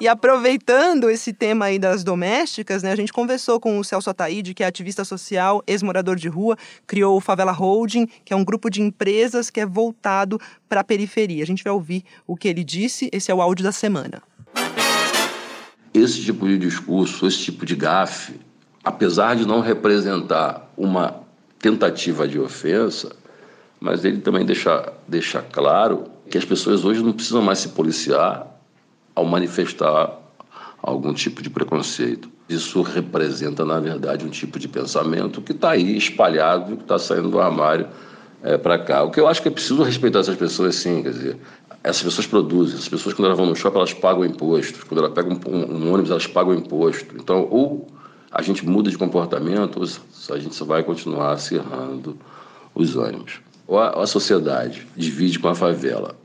E 0.00 0.06
aproveitando 0.06 1.10
esse 1.10 1.32
tema 1.32 1.64
aí 1.64 1.78
das 1.78 2.04
domésticas, 2.04 2.80
né, 2.80 2.92
a 2.92 2.96
gente 2.96 3.12
conversou 3.12 3.58
com 3.58 3.80
o 3.80 3.84
Celso 3.84 4.08
Ataíde, 4.10 4.54
que 4.54 4.62
é 4.62 4.66
ativista 4.66 5.04
social, 5.04 5.60
ex-morador 5.66 6.14
de 6.14 6.28
rua, 6.28 6.56
criou 6.86 7.16
o 7.16 7.20
Favela 7.20 7.50
Holding, 7.50 8.06
que 8.24 8.32
é 8.32 8.36
um 8.36 8.44
grupo 8.44 8.70
de 8.70 8.80
empresas 8.80 9.50
que 9.50 9.60
é 9.60 9.66
voltado 9.66 10.40
para 10.68 10.82
a 10.82 10.84
periferia. 10.84 11.42
A 11.42 11.46
gente 11.46 11.64
vai 11.64 11.72
ouvir 11.72 12.04
o 12.24 12.36
que 12.36 12.46
ele 12.46 12.62
disse, 12.62 13.10
esse 13.12 13.28
é 13.28 13.34
o 13.34 13.42
áudio 13.42 13.64
da 13.64 13.72
semana. 13.72 14.22
Esse 15.92 16.22
tipo 16.22 16.46
de 16.46 16.56
discurso, 16.56 17.26
esse 17.26 17.38
tipo 17.38 17.66
de 17.66 17.74
gafe, 17.74 18.38
apesar 18.84 19.34
de 19.34 19.44
não 19.44 19.60
representar 19.60 20.70
uma 20.76 21.24
tentativa 21.58 22.28
de 22.28 22.38
ofensa, 22.38 23.16
mas 23.80 24.04
ele 24.04 24.18
também 24.18 24.44
deixa, 24.44 24.92
deixa 25.08 25.40
claro 25.40 26.04
que 26.30 26.36
as 26.36 26.44
pessoas 26.44 26.84
hoje 26.84 27.02
não 27.02 27.12
precisam 27.12 27.42
mais 27.42 27.58
se 27.58 27.70
policiar 27.70 28.46
ao 29.14 29.24
manifestar 29.24 30.18
algum 30.82 31.12
tipo 31.12 31.42
de 31.42 31.50
preconceito. 31.50 32.28
Isso 32.48 32.82
representa, 32.82 33.64
na 33.64 33.80
verdade, 33.80 34.24
um 34.24 34.28
tipo 34.28 34.58
de 34.58 34.68
pensamento 34.68 35.40
que 35.40 35.52
está 35.52 35.70
aí 35.70 35.96
espalhado, 35.96 36.76
que 36.76 36.82
está 36.82 36.98
saindo 36.98 37.30
do 37.30 37.40
armário 37.40 37.88
é, 38.42 38.58
para 38.58 38.78
cá. 38.78 39.02
O 39.02 39.10
que 39.10 39.20
eu 39.20 39.26
acho 39.26 39.40
que 39.40 39.48
é 39.48 39.50
preciso 39.50 39.82
respeitar 39.82 40.20
essas 40.20 40.36
pessoas, 40.36 40.74
sim, 40.74 41.02
quer 41.02 41.10
dizer, 41.10 41.36
essas 41.82 42.02
pessoas 42.02 42.26
produzem, 42.26 42.74
essas 42.74 42.88
pessoas 42.88 43.14
quando 43.14 43.26
elas 43.26 43.38
vão 43.38 43.46
no 43.46 43.56
shopping 43.56 43.78
elas 43.78 43.94
pagam 43.94 44.24
imposto, 44.24 44.84
quando 44.86 44.98
elas 44.98 45.12
pegam 45.12 45.40
um, 45.46 45.56
um 45.56 45.92
ônibus 45.92 46.10
elas 46.10 46.26
pagam 46.26 46.54
imposto. 46.54 47.14
Então, 47.16 47.46
ou 47.50 47.88
a 48.30 48.42
gente 48.42 48.66
muda 48.66 48.90
de 48.90 48.98
comportamento, 48.98 49.78
ou 49.80 50.34
a 50.34 50.38
gente 50.38 50.54
só 50.54 50.64
vai 50.64 50.82
continuar 50.82 51.32
acirrando 51.32 52.16
os 52.74 52.96
ânimos. 52.96 53.40
Ou 53.70 53.78
a, 53.78 54.02
a 54.02 54.06
sociedade 54.06 54.84
divide 54.96 55.38
com 55.38 55.46
a 55.46 55.54
favela 55.54 56.16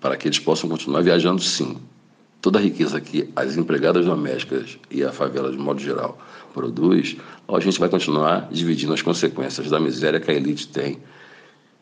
para 0.00 0.16
que 0.16 0.28
eles 0.28 0.38
possam 0.38 0.70
continuar 0.70 1.02
viajando, 1.02 1.42
sim. 1.42 1.76
Toda 2.40 2.60
a 2.60 2.62
riqueza 2.62 3.00
que 3.00 3.28
as 3.34 3.56
empregadas 3.56 4.06
domésticas 4.06 4.78
e 4.88 5.02
a 5.02 5.10
favela, 5.10 5.50
de 5.50 5.58
modo 5.58 5.80
geral, 5.80 6.16
produz, 6.54 7.16
a 7.48 7.58
gente 7.58 7.80
vai 7.80 7.88
continuar 7.88 8.48
dividindo 8.52 8.92
as 8.92 9.02
consequências 9.02 9.68
da 9.68 9.80
miséria 9.80 10.20
que 10.20 10.30
a 10.30 10.34
elite 10.34 10.68
tem 10.68 11.00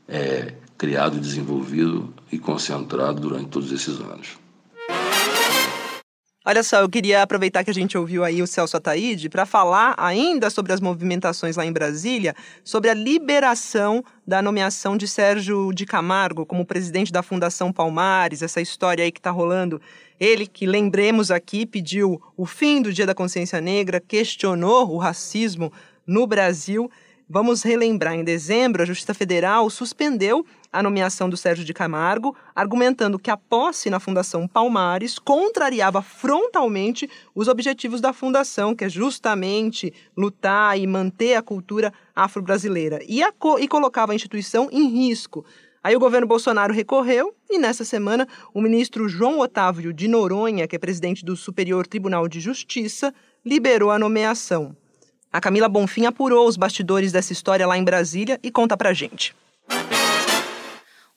é, 0.09 0.55
criado, 0.79 1.21
desenvolvido 1.21 2.15
e 2.33 2.39
concentrado 2.39 3.21
durante 3.21 3.51
todos 3.51 3.71
esses 3.71 4.01
anos. 4.01 4.39
Olha 6.49 6.63
só, 6.63 6.77
eu 6.77 6.89
queria 6.89 7.23
aproveitar 7.23 7.65
que 7.65 7.73
a 7.73 7.75
gente 7.75 7.99
ouviu 7.99 8.23
aí 8.23 8.41
o 8.41 8.47
Celso 8.47 8.77
Ataíde 8.77 9.29
para 9.29 9.45
falar 9.45 9.97
ainda 9.99 10.49
sobre 10.49 10.73
as 10.73 10.81
movimentações 10.81 11.57
lá 11.57 11.67
em 11.67 11.73
Brasília, 11.73 12.37
sobre 12.63 12.89
a 12.89 12.95
liberação 12.95 14.01
da 14.25 14.41
nomeação 14.41 14.97
de 14.97 15.09
Sérgio 15.09 15.73
de 15.73 15.85
Camargo 15.85 16.47
como 16.47 16.65
presidente 16.65 17.11
da 17.11 17.21
Fundação 17.21 17.73
Palmares, 17.73 18.43
essa 18.43 18.61
história 18.61 19.03
aí 19.03 19.11
que 19.11 19.19
está 19.19 19.33
rolando. 19.33 19.83
Ele, 20.21 20.47
que 20.47 20.67
lembremos 20.67 21.33
aqui, 21.33 21.67
pediu 21.67 22.23
o 22.37 22.47
fim 22.47 22.81
do 22.81 22.93
Dia 22.93 23.07
da 23.07 23.15
Consciência 23.15 23.61
Negra, 23.61 23.99
questionou 23.99 24.89
o 24.95 24.99
racismo 24.99 25.73
no 26.07 26.29
Brasil. 26.29 26.89
Vamos 27.29 27.65
relembrar, 27.65 28.15
em 28.15 28.23
dezembro, 28.23 28.81
a 28.81 28.87
Justiça 28.87 29.13
Federal 29.13 29.69
suspendeu 29.69 30.47
a 30.73 30.81
nomeação 30.81 31.29
do 31.29 31.37
Sérgio 31.37 31.65
de 31.65 31.75
Camargo, 31.75 32.37
argumentando 32.55 33.19
que 33.19 33.33
a 33.33 33.37
posse 33.37 33.91
na 33.91 33.99
Fundação 33.99 34.47
Palmares 34.47 35.19
contrariava 35.19 36.01
frontalmente 36.03 37.11
os 37.35 37.49
objetivos 37.49 38.01
da 38.01 38.13
fundação, 38.13 38.77
que 38.77 38.85
é 38.85 38.89
justamente 38.89 39.93
lutar 40.17 40.79
e 40.79 40.87
manter 40.87 41.35
a 41.35 41.43
cultura 41.43 41.93
afro-brasileira, 42.15 43.01
e, 43.03 43.21
e 43.21 43.67
colocava 43.67 44.13
a 44.13 44.15
instituição 44.15 44.69
em 44.71 44.87
risco. 44.89 45.45
Aí 45.83 45.97
o 45.97 46.01
governo 46.01 46.29
Bolsonaro 46.29 46.73
recorreu 46.73 47.35
e 47.51 47.59
nessa 47.59 47.85
semana 47.85 48.29
o 48.55 48.61
ministro 48.61 49.09
João 49.09 49.41
Otávio 49.41 49.93
de 49.93 50.07
Noronha, 50.07 50.69
que 50.69 50.77
é 50.77 50.79
presidente 50.79 51.25
do 51.25 51.37
Superior 51.37 51.89
Tribunal 51.89 52.29
de 52.29 52.39
Justiça, 52.39 53.13
liberou 53.45 53.91
a 53.91 53.99
nomeação. 53.99 54.77
A 55.37 55.41
Camila 55.41 55.69
Bonfim 55.69 56.07
apurou 56.07 56.49
os 56.49 56.57
bastidores 56.57 57.13
dessa 57.13 57.31
história 57.31 57.67
lá 57.67 57.77
em 57.77 57.85
Brasília 57.85 58.41
e 58.43 58.51
conta 58.51 58.75
pra 58.75 58.95
gente. 58.95 59.37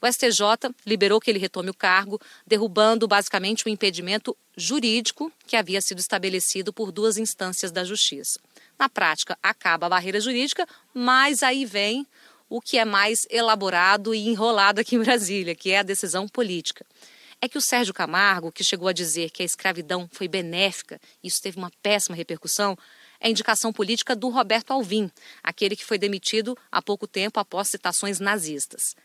O 0.02 0.06
STJ 0.12 0.76
liberou 0.86 1.22
que 1.22 1.32
ele 1.32 1.40
retome 1.40 1.70
o 1.70 1.74
cargo, 1.74 2.20
derrubando 2.46 3.08
basicamente 3.08 3.66
o 3.66 3.70
impedimento 3.70 4.36
jurídico 4.58 5.32
que 5.48 5.56
havia 5.56 5.80
sido 5.80 6.00
estabelecido 6.00 6.74
por 6.74 6.92
duas 6.92 7.18
instâncias 7.18 7.72
da 7.72 7.86
Justiça. 7.86 8.42
Na 8.78 8.90
prática, 8.90 9.38
acaba 9.42 9.86
a 9.86 9.90
barreira 9.90 10.20
jurídica, 10.20 10.68
mas 10.94 11.42
aí 11.42 11.64
vem 11.64 12.06
o 12.50 12.60
que 12.60 12.78
é 12.78 12.84
mais 12.84 13.26
elaborado 13.30 14.14
e 14.14 14.28
enrolado 14.28 14.82
aqui 14.82 14.98
em 14.98 15.02
Brasília, 15.02 15.56
que 15.56 15.72
é 15.72 15.80
a 15.80 15.84
decisão 15.84 16.28
política. 16.28 16.86
É 17.42 17.48
que 17.48 17.58
o 17.58 17.62
Sérgio 17.62 17.94
Camargo, 17.94 18.52
que 18.52 18.66
chegou 18.66 18.90
a 18.90 18.94
dizer 18.94 19.30
que 19.30 19.42
a 19.42 19.46
escravidão 19.46 20.10
foi 20.12 20.28
benéfica, 20.28 21.00
isso 21.24 21.42
teve 21.42 21.58
uma 21.58 21.72
péssima 21.82 22.18
repercussão, 22.18 22.78
é 23.20 23.30
indicação 23.30 23.74
política 23.74 24.16
do 24.16 24.30
Roberto 24.30 24.72
Alvim, 24.72 25.12
aquele 25.44 25.76
que 25.76 25.86
foi 25.86 25.98
demitido 25.98 26.58
há 26.72 26.82
pouco 26.82 27.08
tempo 27.08 27.40
após 27.40 27.68
citações 27.68 28.20
nazistas. 28.20 28.96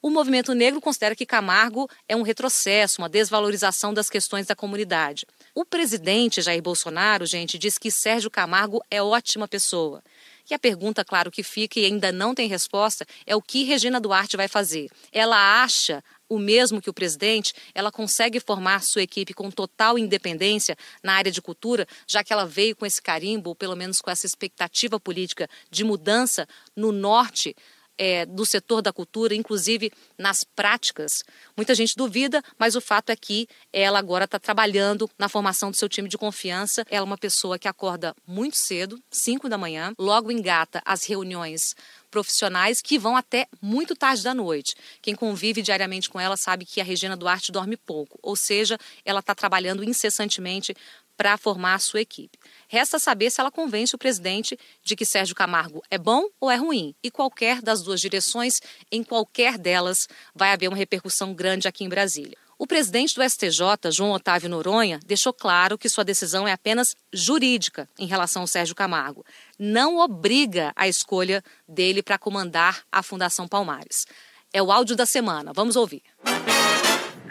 O 0.00 0.10
movimento 0.10 0.54
negro 0.54 0.80
considera 0.80 1.16
que 1.16 1.26
Camargo 1.26 1.88
é 2.08 2.14
um 2.14 2.22
retrocesso, 2.22 3.02
uma 3.02 3.08
desvalorização 3.08 3.92
das 3.92 4.08
questões 4.08 4.46
da 4.46 4.54
comunidade. 4.54 5.26
O 5.54 5.64
presidente 5.64 6.40
Jair 6.40 6.62
Bolsonaro, 6.62 7.26
gente, 7.26 7.58
diz 7.58 7.76
que 7.76 7.90
Sérgio 7.90 8.30
Camargo 8.30 8.80
é 8.90 9.02
ótima 9.02 9.48
pessoa. 9.48 10.02
E 10.48 10.54
a 10.54 10.58
pergunta, 10.58 11.04
claro, 11.04 11.30
que 11.30 11.42
fica 11.42 11.78
e 11.78 11.84
ainda 11.84 12.10
não 12.12 12.34
tem 12.34 12.48
resposta 12.48 13.04
é 13.26 13.34
o 13.34 13.42
que 13.42 13.64
Regina 13.64 14.00
Duarte 14.00 14.36
vai 14.36 14.48
fazer. 14.48 14.88
Ela 15.12 15.62
acha 15.62 16.02
o 16.28 16.38
mesmo 16.38 16.80
que 16.80 16.90
o 16.90 16.94
presidente, 16.94 17.52
ela 17.74 17.90
consegue 17.90 18.40
formar 18.40 18.82
sua 18.82 19.02
equipe 19.02 19.32
com 19.34 19.50
total 19.50 19.98
independência 19.98 20.76
na 21.02 21.14
área 21.14 21.32
de 21.32 21.40
cultura, 21.40 21.86
já 22.06 22.22
que 22.22 22.32
ela 22.32 22.44
veio 22.44 22.76
com 22.76 22.84
esse 22.84 23.00
carimbo, 23.00 23.50
ou 23.50 23.56
pelo 23.56 23.76
menos 23.76 24.00
com 24.00 24.10
essa 24.10 24.26
expectativa 24.26 25.00
política 25.00 25.48
de 25.70 25.84
mudança 25.84 26.46
no 26.76 26.92
norte 26.92 27.54
é, 27.98 28.24
do 28.24 28.46
setor 28.46 28.80
da 28.80 28.92
cultura, 28.92 29.34
inclusive 29.34 29.90
nas 30.16 30.44
práticas. 30.44 31.24
Muita 31.56 31.74
gente 31.74 31.94
duvida, 31.96 32.42
mas 32.56 32.76
o 32.76 32.80
fato 32.80 33.10
é 33.10 33.16
que 33.16 33.48
ela 33.72 33.98
agora 33.98 34.24
está 34.24 34.38
trabalhando 34.38 35.10
na 35.18 35.28
formação 35.28 35.70
do 35.70 35.76
seu 35.76 35.88
time 35.88 36.08
de 36.08 36.16
confiança. 36.16 36.84
Ela 36.88 37.02
é 37.02 37.08
uma 37.08 37.18
pessoa 37.18 37.58
que 37.58 37.66
acorda 37.66 38.14
muito 38.26 38.56
cedo, 38.56 39.02
5 39.10 39.48
da 39.48 39.58
manhã, 39.58 39.92
logo 39.98 40.30
engata 40.30 40.80
as 40.84 41.04
reuniões 41.04 41.74
profissionais 42.10 42.80
que 42.80 42.98
vão 42.98 43.16
até 43.16 43.46
muito 43.60 43.94
tarde 43.94 44.22
da 44.22 44.34
noite. 44.34 44.74
Quem 45.00 45.14
convive 45.14 45.62
diariamente 45.62 46.08
com 46.08 46.18
ela 46.18 46.36
sabe 46.36 46.64
que 46.64 46.80
a 46.80 46.84
Regina 46.84 47.16
Duarte 47.16 47.52
dorme 47.52 47.76
pouco, 47.76 48.18
ou 48.22 48.36
seja, 48.36 48.78
ela 49.04 49.20
está 49.20 49.34
trabalhando 49.34 49.84
incessantemente 49.84 50.74
para 51.16 51.36
formar 51.36 51.74
a 51.74 51.78
sua 51.80 52.00
equipe. 52.00 52.38
Resta 52.68 52.98
saber 52.98 53.30
se 53.30 53.40
ela 53.40 53.50
convence 53.50 53.94
o 53.94 53.98
presidente 53.98 54.56
de 54.84 54.94
que 54.94 55.04
Sérgio 55.04 55.34
Camargo 55.34 55.82
é 55.90 55.98
bom 55.98 56.28
ou 56.40 56.48
é 56.48 56.54
ruim. 56.54 56.94
E 57.02 57.10
qualquer 57.10 57.60
das 57.60 57.82
duas 57.82 58.00
direções, 58.00 58.60
em 58.90 59.02
qualquer 59.02 59.58
delas, 59.58 60.08
vai 60.32 60.52
haver 60.52 60.68
uma 60.68 60.76
repercussão 60.76 61.34
grande 61.34 61.66
aqui 61.66 61.82
em 61.82 61.88
Brasília. 61.88 62.38
O 62.60 62.66
presidente 62.66 63.14
do 63.14 63.22
STJ, 63.22 63.92
João 63.92 64.10
Otávio 64.10 64.50
Noronha, 64.50 64.98
deixou 65.06 65.32
claro 65.32 65.78
que 65.78 65.88
sua 65.88 66.04
decisão 66.04 66.46
é 66.46 66.52
apenas 66.52 66.96
jurídica 67.12 67.88
em 67.96 68.04
relação 68.04 68.42
ao 68.42 68.48
Sérgio 68.48 68.74
Camargo. 68.74 69.24
Não 69.56 69.98
obriga 69.98 70.72
a 70.74 70.88
escolha 70.88 71.40
dele 71.68 72.02
para 72.02 72.18
comandar 72.18 72.80
a 72.90 73.00
Fundação 73.00 73.46
Palmares. 73.46 74.06
É 74.52 74.60
o 74.60 74.72
áudio 74.72 74.96
da 74.96 75.06
semana. 75.06 75.52
Vamos 75.54 75.76
ouvir. 75.76 76.02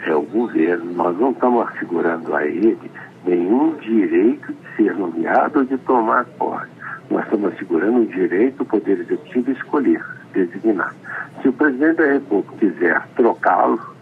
É 0.06 0.14
o 0.14 0.22
governo. 0.22 0.94
Nós 0.94 1.18
não 1.18 1.32
estamos 1.32 1.68
assegurando 1.68 2.34
a 2.34 2.46
ele 2.46 2.90
nenhum 3.26 3.76
direito 3.80 4.50
de 4.50 4.76
ser 4.76 4.94
nomeado 4.94 5.58
ou 5.58 5.64
de 5.66 5.76
tomar 5.76 6.24
posse. 6.24 6.70
Nós 7.10 7.24
estamos 7.24 7.52
assegurando 7.52 7.98
o 7.98 8.06
direito 8.06 8.56
do 8.56 8.64
Poder 8.64 9.00
Executivo 9.00 9.50
escolher, 9.50 10.02
designar. 10.32 10.94
Se 11.42 11.48
o 11.48 11.52
presidente 11.52 11.96
da 11.96 12.12
República 12.12 12.56
quiser 12.56 13.06
trocá-lo, 13.14 13.97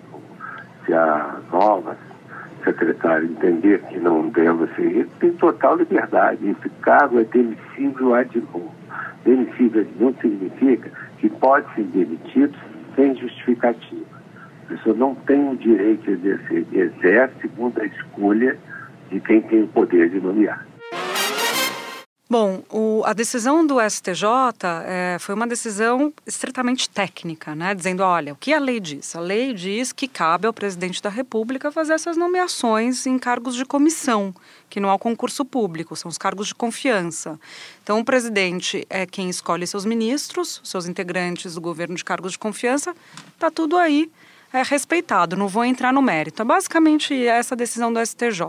se 0.86 0.94
a 0.94 1.40
nova 1.52 1.96
secretário 2.64 3.26
entender 3.26 3.82
que 3.82 3.98
não 3.98 4.28
deve 4.28 4.66
ser 4.74 4.82
ele, 4.82 5.10
tem 5.20 5.32
total 5.32 5.76
liberdade. 5.76 6.48
Esse 6.48 6.68
cargo 6.80 7.20
é 7.20 7.24
demissível 7.24 8.14
ad 8.14 8.40
novo. 8.40 8.74
Demissível 9.24 9.82
ad 9.82 9.90
novo 10.00 10.16
significa 10.20 10.90
que 11.18 11.28
pode 11.28 11.66
ser 11.74 11.84
demitido 11.84 12.56
sem 12.94 13.14
justificativa. 13.16 14.16
A 14.64 14.68
pessoa 14.68 14.96
não 14.96 15.14
tem 15.14 15.48
o 15.48 15.56
direito 15.56 16.04
de 16.16 16.28
exercer, 16.28 16.66
exerce 16.72 17.34
segundo 17.42 17.80
a 17.80 17.84
escolha 17.84 18.56
de 19.10 19.20
quem 19.20 19.42
tem 19.42 19.62
o 19.62 19.68
poder 19.68 20.10
de 20.10 20.20
nomear. 20.20 20.65
Bom, 22.28 22.64
o, 22.70 23.02
a 23.06 23.12
decisão 23.12 23.64
do 23.64 23.76
STJ 23.80 24.26
é, 24.84 25.16
foi 25.20 25.32
uma 25.32 25.46
decisão 25.46 26.12
estritamente 26.26 26.90
técnica, 26.90 27.54
né? 27.54 27.72
Dizendo, 27.72 28.02
olha, 28.02 28.32
o 28.32 28.36
que 28.36 28.52
a 28.52 28.58
lei 28.58 28.80
diz? 28.80 29.14
A 29.14 29.20
lei 29.20 29.54
diz 29.54 29.92
que 29.92 30.08
cabe 30.08 30.44
ao 30.44 30.52
presidente 30.52 31.00
da 31.00 31.08
República 31.08 31.70
fazer 31.70 31.92
essas 31.92 32.16
nomeações 32.16 33.06
em 33.06 33.16
cargos 33.16 33.54
de 33.54 33.64
comissão, 33.64 34.34
que 34.68 34.80
não 34.80 34.90
há 34.90 34.98
concurso 34.98 35.44
público, 35.44 35.94
são 35.94 36.08
os 36.08 36.18
cargos 36.18 36.48
de 36.48 36.54
confiança. 36.56 37.38
Então, 37.84 38.00
o 38.00 38.04
presidente 38.04 38.84
é 38.90 39.06
quem 39.06 39.30
escolhe 39.30 39.64
seus 39.64 39.84
ministros, 39.84 40.60
seus 40.64 40.88
integrantes 40.88 41.54
do 41.54 41.60
governo 41.60 41.94
de 41.94 42.04
cargos 42.04 42.32
de 42.32 42.38
confiança, 42.40 42.92
está 43.36 43.52
tudo 43.52 43.76
aí 43.76 44.10
é 44.52 44.62
respeitado, 44.62 45.36
não 45.36 45.48
vou 45.48 45.64
entrar 45.64 45.92
no 45.92 46.00
mérito. 46.00 46.42
É 46.42 46.44
basicamente 46.44 47.14
essa 47.26 47.54
decisão 47.54 47.92
do 47.92 48.04
STJ. 48.04 48.42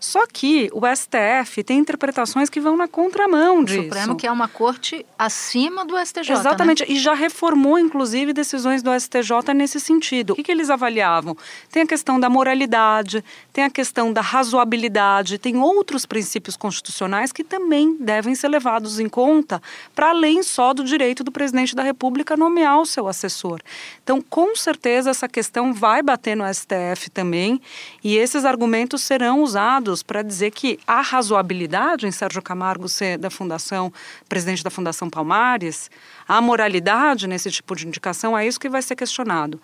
Só 0.00 0.26
que 0.26 0.70
o 0.72 0.82
STF 0.86 1.62
tem 1.64 1.78
interpretações 1.78 2.50
que 2.50 2.60
vão 2.60 2.76
na 2.76 2.88
contramão 2.88 3.64
disso. 3.64 3.80
O 3.80 3.84
Supremo 3.84 4.16
que 4.16 4.26
é 4.26 4.32
uma 4.32 4.48
corte 4.48 5.04
acima 5.18 5.84
do 5.84 5.96
STJ. 5.98 6.32
Exatamente, 6.32 6.82
né? 6.82 6.88
e 6.90 6.98
já 6.98 7.14
reformou, 7.14 7.78
inclusive, 7.78 8.32
decisões 8.32 8.82
do 8.82 8.90
STJ 8.98 9.54
nesse 9.54 9.80
sentido. 9.80 10.32
O 10.32 10.36
que, 10.36 10.42
que 10.42 10.52
eles 10.52 10.70
avaliavam? 10.70 11.36
Tem 11.70 11.82
a 11.82 11.86
questão 11.86 12.18
da 12.18 12.28
moralidade, 12.28 13.24
tem 13.52 13.64
a 13.64 13.70
questão 13.70 14.12
da 14.12 14.20
razoabilidade, 14.20 15.38
tem 15.38 15.56
outros 15.56 16.06
princípios 16.06 16.56
constitucionais 16.56 17.32
que 17.32 17.44
também 17.44 17.96
devem 17.98 18.34
ser 18.34 18.48
levados 18.48 18.98
em 18.98 19.08
conta, 19.08 19.62
para 19.94 20.10
além 20.10 20.42
só 20.42 20.72
do 20.72 20.84
direito 20.84 21.24
do 21.24 21.32
presidente 21.32 21.74
da 21.74 21.82
República 21.82 22.36
nomear 22.36 22.80
o 22.80 22.86
seu 22.86 23.08
assessor. 23.08 23.60
Então, 24.02 24.20
com 24.20 24.54
certeza, 24.56 25.10
essa 25.10 25.28
questão 25.28 25.72
vai 25.72 26.02
bater 26.02 26.36
no 26.36 26.44
STF 26.52 27.10
também, 27.10 27.60
e 28.02 28.16
esses 28.16 28.44
argumentos 28.44 29.02
serão 29.02 29.42
usados 29.42 29.85
para 30.02 30.22
dizer 30.22 30.50
que 30.50 30.78
há 30.86 31.00
razoabilidade 31.00 32.06
em 32.06 32.10
Sérgio 32.10 32.42
Camargo 32.42 32.88
ser 32.88 33.18
da 33.18 33.30
Fundação, 33.30 33.92
presidente 34.28 34.62
da 34.64 34.70
Fundação 34.70 35.08
Palmares, 35.08 35.90
há 36.26 36.40
moralidade 36.40 37.26
nesse 37.26 37.50
tipo 37.50 37.74
de 37.76 37.86
indicação, 37.86 38.36
é 38.36 38.46
isso 38.46 38.58
que 38.58 38.68
vai 38.68 38.82
ser 38.82 38.96
questionado. 38.96 39.60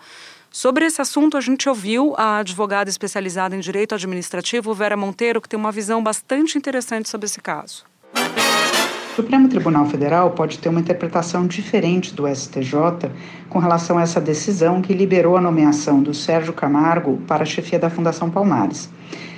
Sobre 0.51 0.85
esse 0.85 1.01
assunto, 1.01 1.35
a 1.35 1.41
gente 1.41 1.67
ouviu 1.67 2.13
a 2.15 2.37
advogada 2.37 2.89
especializada 2.89 3.55
em 3.55 3.59
direito 3.59 3.95
administrativo, 3.95 4.73
Vera 4.73 4.95
Monteiro, 4.95 5.41
que 5.41 5.49
tem 5.49 5.59
uma 5.59 5.71
visão 5.71 6.03
bastante 6.03 6.57
interessante 6.57 7.09
sobre 7.09 7.25
esse 7.25 7.41
caso. 7.41 7.83
O 9.13 9.15
Supremo 9.15 9.47
Tribunal 9.49 9.85
Federal 9.87 10.31
pode 10.31 10.59
ter 10.59 10.69
uma 10.69 10.79
interpretação 10.79 11.45
diferente 11.45 12.13
do 12.13 12.27
STJ 12.27 13.11
com 13.49 13.59
relação 13.59 13.97
a 13.97 14.03
essa 14.03 14.21
decisão 14.21 14.81
que 14.81 14.93
liberou 14.93 15.37
a 15.37 15.41
nomeação 15.41 16.01
do 16.01 16.13
Sérgio 16.13 16.53
Camargo 16.53 17.21
para 17.27 17.43
a 17.43 17.45
chefia 17.45 17.79
da 17.79 17.89
Fundação 17.89 18.29
Palmares 18.29 18.89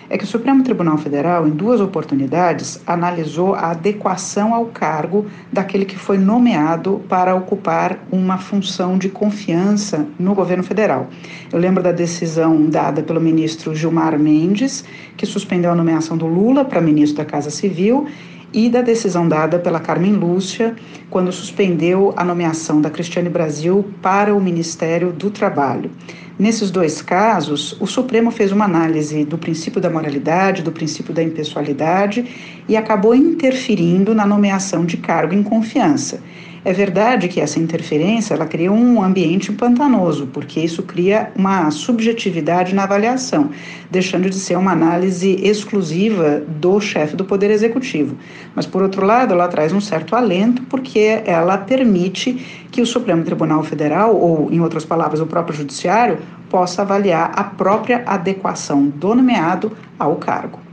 é 0.09 0.17
que 0.17 0.23
o 0.23 0.27
Supremo 0.27 0.63
Tribunal 0.63 0.97
Federal, 0.97 1.47
em 1.47 1.51
duas 1.51 1.81
oportunidades, 1.81 2.81
analisou 2.85 3.55
a 3.55 3.71
adequação 3.71 4.53
ao 4.53 4.65
cargo 4.67 5.25
daquele 5.51 5.85
que 5.85 5.97
foi 5.97 6.17
nomeado 6.17 7.01
para 7.09 7.35
ocupar 7.35 7.99
uma 8.11 8.37
função 8.37 8.97
de 8.97 9.09
confiança 9.09 10.05
no 10.19 10.35
governo 10.35 10.63
federal. 10.63 11.07
Eu 11.51 11.59
lembro 11.59 11.81
da 11.81 11.91
decisão 11.91 12.69
dada 12.69 13.01
pelo 13.01 13.19
ministro 13.19 13.75
Gilmar 13.75 14.17
Mendes, 14.19 14.85
que 15.17 15.25
suspendeu 15.25 15.71
a 15.71 15.75
nomeação 15.75 16.17
do 16.17 16.25
Lula 16.25 16.63
para 16.65 16.81
ministro 16.81 17.17
da 17.17 17.25
Casa 17.25 17.49
Civil 17.49 18.07
e 18.55 18.69
da 18.69 18.81
decisão 18.81 19.27
dada 19.27 19.59
pela 19.59 19.81
Carmen 19.81 20.13
Lúcia, 20.13 20.73
quando 21.09 21.29
suspendeu 21.29 22.13
a 22.15 22.23
nomeação 22.23 22.79
da 22.79 22.89
Cristiane 22.89 23.27
Brasil 23.27 23.85
para 24.01 24.33
o 24.33 24.39
Ministério 24.39 25.11
do 25.11 25.29
Trabalho. 25.29 25.91
Nesses 26.39 26.71
dois 26.71 27.01
casos, 27.01 27.75
o 27.81 27.85
Supremo 27.85 28.31
fez 28.31 28.53
uma 28.53 28.63
análise 28.63 29.25
do 29.25 29.37
princípio 29.37 29.81
da 29.81 29.89
moralidade, 29.89 30.61
do 30.61 30.71
princípio 30.71 31.13
da 31.13 31.21
impessoalidade 31.21 32.25
e 32.65 32.77
acabou 32.77 33.13
interferindo 33.13 34.15
na 34.15 34.25
nomeação 34.25 34.85
de 34.85 34.95
cargo 34.95 35.33
em 35.33 35.43
confiança. 35.43 36.21
É 36.65 36.73
verdade 36.73 37.27
que 37.27 37.39
essa 37.39 37.59
interferência 37.59 38.33
ela 38.33 38.47
cria 38.47 38.71
um 38.71 39.03
ambiente 39.03 39.51
pantanoso, 39.51 40.25
porque 40.33 40.59
isso 40.59 40.81
cria 40.81 41.31
uma 41.35 41.69
subjetividade 41.69 42.73
na 42.73 42.85
avaliação, 42.85 43.51
deixando 43.91 44.27
de 44.31 44.35
ser 44.35 44.57
uma 44.57 44.71
análise 44.71 45.39
exclusiva 45.43 46.41
do 46.47 46.81
chefe 46.81 47.15
do 47.15 47.23
Poder 47.23 47.51
Executivo. 47.51 48.17
Mas, 48.55 48.65
por 48.65 48.81
outro 48.81 49.05
lado, 49.05 49.31
ela 49.31 49.47
traz 49.47 49.73
um 49.73 49.79
certo 49.79 50.15
alento, 50.15 50.63
porque 50.63 51.21
ela 51.27 51.55
permite 51.55 52.33
que 52.71 52.81
o 52.81 52.85
Supremo 52.87 53.23
Tribunal 53.23 53.61
Federal, 53.61 54.15
ou, 54.15 54.51
em 54.51 54.59
outras 54.59 54.83
palavras, 54.83 55.21
o 55.21 55.27
próprio 55.27 55.55
Judiciário, 55.55 56.17
possa 56.49 56.81
avaliar 56.81 57.31
a 57.35 57.43
própria 57.43 58.01
adequação 58.07 58.87
do 58.87 59.13
nomeado 59.13 59.71
ao 59.99 60.15
cargo. 60.15 60.64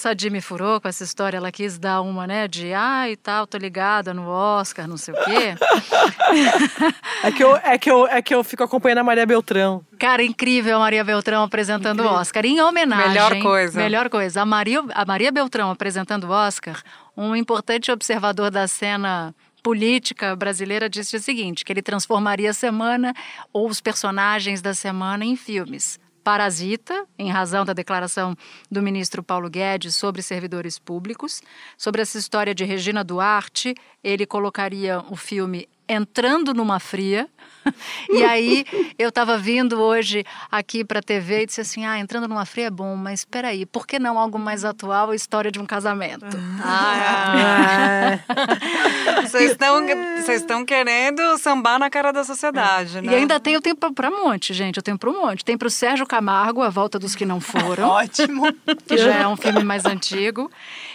Sadi 0.00 0.30
me 0.30 0.40
furou 0.40 0.80
com 0.80 0.88
essa 0.88 1.04
história, 1.04 1.36
ela 1.36 1.52
quis 1.52 1.78
dar 1.78 2.00
uma, 2.00 2.26
né, 2.26 2.48
de 2.48 2.72
ai 2.72 3.12
e 3.12 3.16
tal, 3.16 3.46
tô 3.46 3.58
ligada 3.58 4.14
no 4.14 4.26
Oscar, 4.26 4.88
não 4.88 4.96
sei 4.96 5.12
o 5.12 5.16
quê. 5.24 5.54
é, 7.22 7.30
que 7.30 7.44
eu, 7.44 7.56
é, 7.56 7.78
que 7.78 7.90
eu, 7.90 8.06
é 8.06 8.22
que 8.22 8.34
eu 8.34 8.42
fico 8.42 8.64
acompanhando 8.64 8.98
a 8.98 9.04
Maria 9.04 9.26
Beltrão. 9.26 9.84
Cara, 9.98 10.22
incrível 10.22 10.76
a 10.76 10.80
Maria 10.80 11.04
Beltrão 11.04 11.42
apresentando 11.42 12.00
o 12.00 12.06
Oscar. 12.06 12.46
Em 12.46 12.60
homenagem. 12.62 13.08
Melhor 13.08 13.38
coisa. 13.40 13.78
Melhor 13.78 14.08
coisa. 14.08 14.40
A 14.40 14.46
Maria, 14.46 14.82
a 14.94 15.04
Maria 15.04 15.30
Beltrão 15.30 15.70
apresentando 15.70 16.24
o 16.24 16.30
Oscar, 16.30 16.82
um 17.14 17.36
importante 17.36 17.92
observador 17.92 18.50
da 18.50 18.66
cena 18.66 19.34
política 19.62 20.34
brasileira 20.34 20.88
disse 20.88 21.16
o 21.16 21.20
seguinte: 21.20 21.62
que 21.62 21.72
ele 21.72 21.82
transformaria 21.82 22.50
a 22.50 22.54
semana 22.54 23.12
ou 23.52 23.68
os 23.68 23.82
personagens 23.82 24.62
da 24.62 24.72
semana 24.72 25.26
em 25.26 25.36
filmes 25.36 26.00
parasita, 26.30 27.08
em 27.18 27.28
razão 27.28 27.64
da 27.64 27.72
declaração 27.72 28.36
do 28.70 28.80
ministro 28.80 29.20
Paulo 29.20 29.50
Guedes 29.50 29.96
sobre 29.96 30.22
servidores 30.22 30.78
públicos. 30.78 31.42
Sobre 31.76 32.02
essa 32.02 32.18
história 32.18 32.54
de 32.54 32.64
Regina 32.64 33.02
Duarte, 33.02 33.74
ele 34.02 34.26
colocaria 34.26 35.02
o 35.08 35.16
filme 35.16 35.68
Entrando 35.88 36.54
numa 36.54 36.78
Fria, 36.78 37.28
e 38.08 38.22
aí 38.22 38.64
eu 38.98 39.08
estava 39.08 39.36
vindo 39.36 39.80
hoje 39.80 40.24
aqui 40.50 40.84
para 40.84 41.00
a 41.00 41.02
TV 41.02 41.42
e 41.42 41.46
disse 41.46 41.60
assim: 41.60 41.84
ah, 41.84 41.98
entrando 41.98 42.28
numa 42.28 42.44
fria 42.46 42.66
é 42.66 42.70
bom, 42.70 42.96
mas 42.96 43.20
espera 43.20 43.48
aí, 43.48 43.66
por 43.66 43.86
que 43.86 43.98
não 43.98 44.18
algo 44.18 44.38
mais 44.38 44.64
atual, 44.64 45.10
a 45.10 45.14
história 45.14 45.50
de 45.50 45.58
um 45.58 45.66
casamento? 45.66 46.24
Ah, 46.62 48.18
é. 48.18 49.22
Vocês 49.22 49.52
estão 49.52 49.84
vocês 50.16 50.40
estão 50.40 50.64
querendo 50.64 51.36
sambar 51.38 51.78
na 51.78 51.90
cara 51.90 52.12
da 52.12 52.24
sociedade, 52.24 53.00
né? 53.00 53.12
E 53.12 53.16
ainda 53.16 53.38
tem 53.38 53.56
o 53.56 53.60
tempo 53.60 53.92
para 53.92 54.08
um 54.08 54.24
monte, 54.24 54.54
gente. 54.54 54.76
Eu 54.76 54.82
tenho 54.82 54.98
para 54.98 55.10
um 55.10 55.20
monte. 55.20 55.44
Tem 55.44 55.56
para 55.56 55.68
o 55.68 55.70
Sérgio 55.70 56.06
Camargo, 56.06 56.62
A 56.62 56.70
Volta 56.70 56.98
dos 56.98 57.14
Que 57.14 57.26
Não 57.26 57.40
Foram. 57.40 57.88
Ótimo. 57.88 58.44
Que 58.86 58.96
já 58.96 59.14
é 59.16 59.26
um 59.26 59.36
filme 59.36 59.62
mais 59.62 59.84
antigo. 59.84 60.50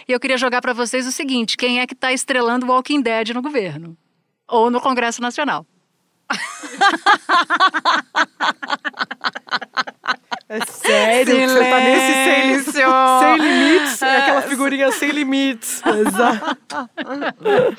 E 0.08 0.12
eu 0.12 0.20
queria 0.20 0.38
jogar 0.38 0.62
para 0.62 0.72
vocês 0.72 1.06
o 1.06 1.12
seguinte: 1.12 1.56
quem 1.56 1.80
é 1.80 1.86
que 1.86 1.94
está 1.94 2.12
estrelando 2.12 2.66
Walking 2.66 3.00
Dead 3.00 3.30
no 3.30 3.42
governo? 3.42 3.96
Ou 4.48 4.70
no 4.70 4.80
Congresso 4.80 5.20
Nacional? 5.20 5.66
É 10.48 10.64
sério? 10.64 11.34
Silêncio. 11.34 11.58
Você 11.58 11.70
tá 11.70 11.80
nesse 11.80 12.72
sem, 12.72 12.72
sem 13.20 13.36
limites? 13.36 14.02
É 14.02 14.16
aquela 14.18 14.42
figurinha 14.42 14.92
sem 14.92 15.10
limites. 15.10 15.82
Exato. 15.84 16.90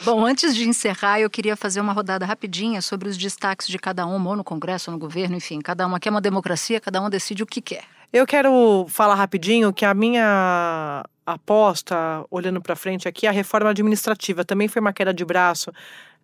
Bom, 0.03 0.25
antes 0.25 0.53
de 0.53 0.67
encerrar, 0.67 1.21
eu 1.21 1.29
queria 1.29 1.55
fazer 1.55 1.79
uma 1.79 1.93
rodada 1.93 2.25
rapidinha 2.25 2.81
sobre 2.81 3.07
os 3.07 3.17
destaques 3.17 3.67
de 3.67 3.79
cada 3.79 4.05
uma, 4.05 4.29
ou 4.29 4.35
no 4.35 4.43
Congresso, 4.43 4.91
ou 4.91 4.93
no 4.93 4.99
governo, 4.99 5.37
enfim. 5.37 5.61
Cada 5.61 5.87
uma 5.87 5.97
quer 5.97 6.09
uma 6.09 6.19
democracia, 6.19 6.81
cada 6.81 6.99
uma 6.99 7.09
decide 7.09 7.41
o 7.41 7.45
que 7.45 7.61
quer. 7.61 7.85
Eu 8.11 8.27
quero 8.27 8.85
falar 8.89 9.15
rapidinho 9.15 9.71
que 9.71 9.85
a 9.85 9.93
minha 9.93 11.05
aposta, 11.27 12.25
olhando 12.31 12.61
para 12.61 12.73
frente 12.73 13.05
aqui, 13.05 13.27
a 13.27 13.31
reforma 13.31 13.69
administrativa 13.69 14.45
também 14.45 14.69
foi 14.69 14.79
uma 14.79 14.93
queda 14.93 15.13
de 15.13 15.25
braço 15.25 15.73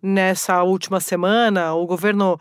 nessa 0.02 0.62
última 0.62 0.98
semana. 0.98 1.74
O 1.74 1.86
governo 1.86 2.40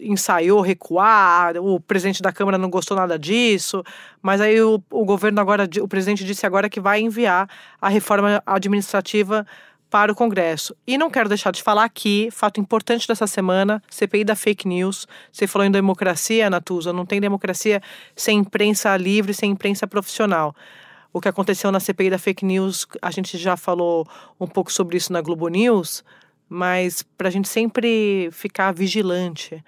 ensaiou 0.00 0.60
recuar, 0.60 1.56
o 1.56 1.80
presidente 1.80 2.22
da 2.22 2.32
Câmara 2.32 2.56
não 2.56 2.70
gostou 2.70 2.96
nada 2.96 3.18
disso, 3.18 3.82
mas 4.22 4.40
aí 4.40 4.62
o, 4.62 4.80
o 4.90 5.04
governo 5.04 5.40
agora, 5.40 5.68
o 5.82 5.88
presidente 5.88 6.24
disse 6.24 6.46
agora 6.46 6.70
que 6.70 6.80
vai 6.80 7.00
enviar 7.00 7.48
a 7.80 7.88
reforma 7.88 8.40
administrativa 8.46 9.44
para 9.90 10.10
o 10.10 10.14
Congresso. 10.14 10.74
E 10.86 10.96
não 10.96 11.10
quero 11.10 11.28
deixar 11.28 11.52
de 11.52 11.62
falar 11.62 11.84
aqui, 11.84 12.28
fato 12.32 12.60
importante 12.60 13.06
dessa 13.06 13.26
semana, 13.26 13.82
CPI 13.88 14.24
da 14.24 14.36
fake 14.36 14.66
news. 14.66 15.06
Você 15.32 15.46
falou 15.46 15.66
em 15.66 15.70
democracia, 15.70 16.48
Natuza, 16.50 16.92
não 16.92 17.06
tem 17.06 17.20
democracia 17.20 17.80
sem 18.16 18.38
imprensa 18.38 18.96
livre, 18.96 19.34
sem 19.34 19.50
imprensa 19.50 19.86
profissional. 19.86 20.54
O 21.14 21.20
que 21.20 21.28
aconteceu 21.28 21.70
na 21.70 21.78
CPI 21.78 22.10
da 22.10 22.18
fake 22.18 22.44
news, 22.44 22.88
a 23.00 23.08
gente 23.08 23.38
já 23.38 23.56
falou 23.56 24.04
um 24.38 24.48
pouco 24.48 24.72
sobre 24.72 24.96
isso 24.96 25.12
na 25.12 25.20
Globo 25.20 25.46
News, 25.46 26.02
mas 26.48 27.04
para 27.16 27.28
a 27.28 27.30
gente 27.30 27.48
sempre 27.48 28.28
ficar 28.32 28.74
vigilante. 28.74 29.62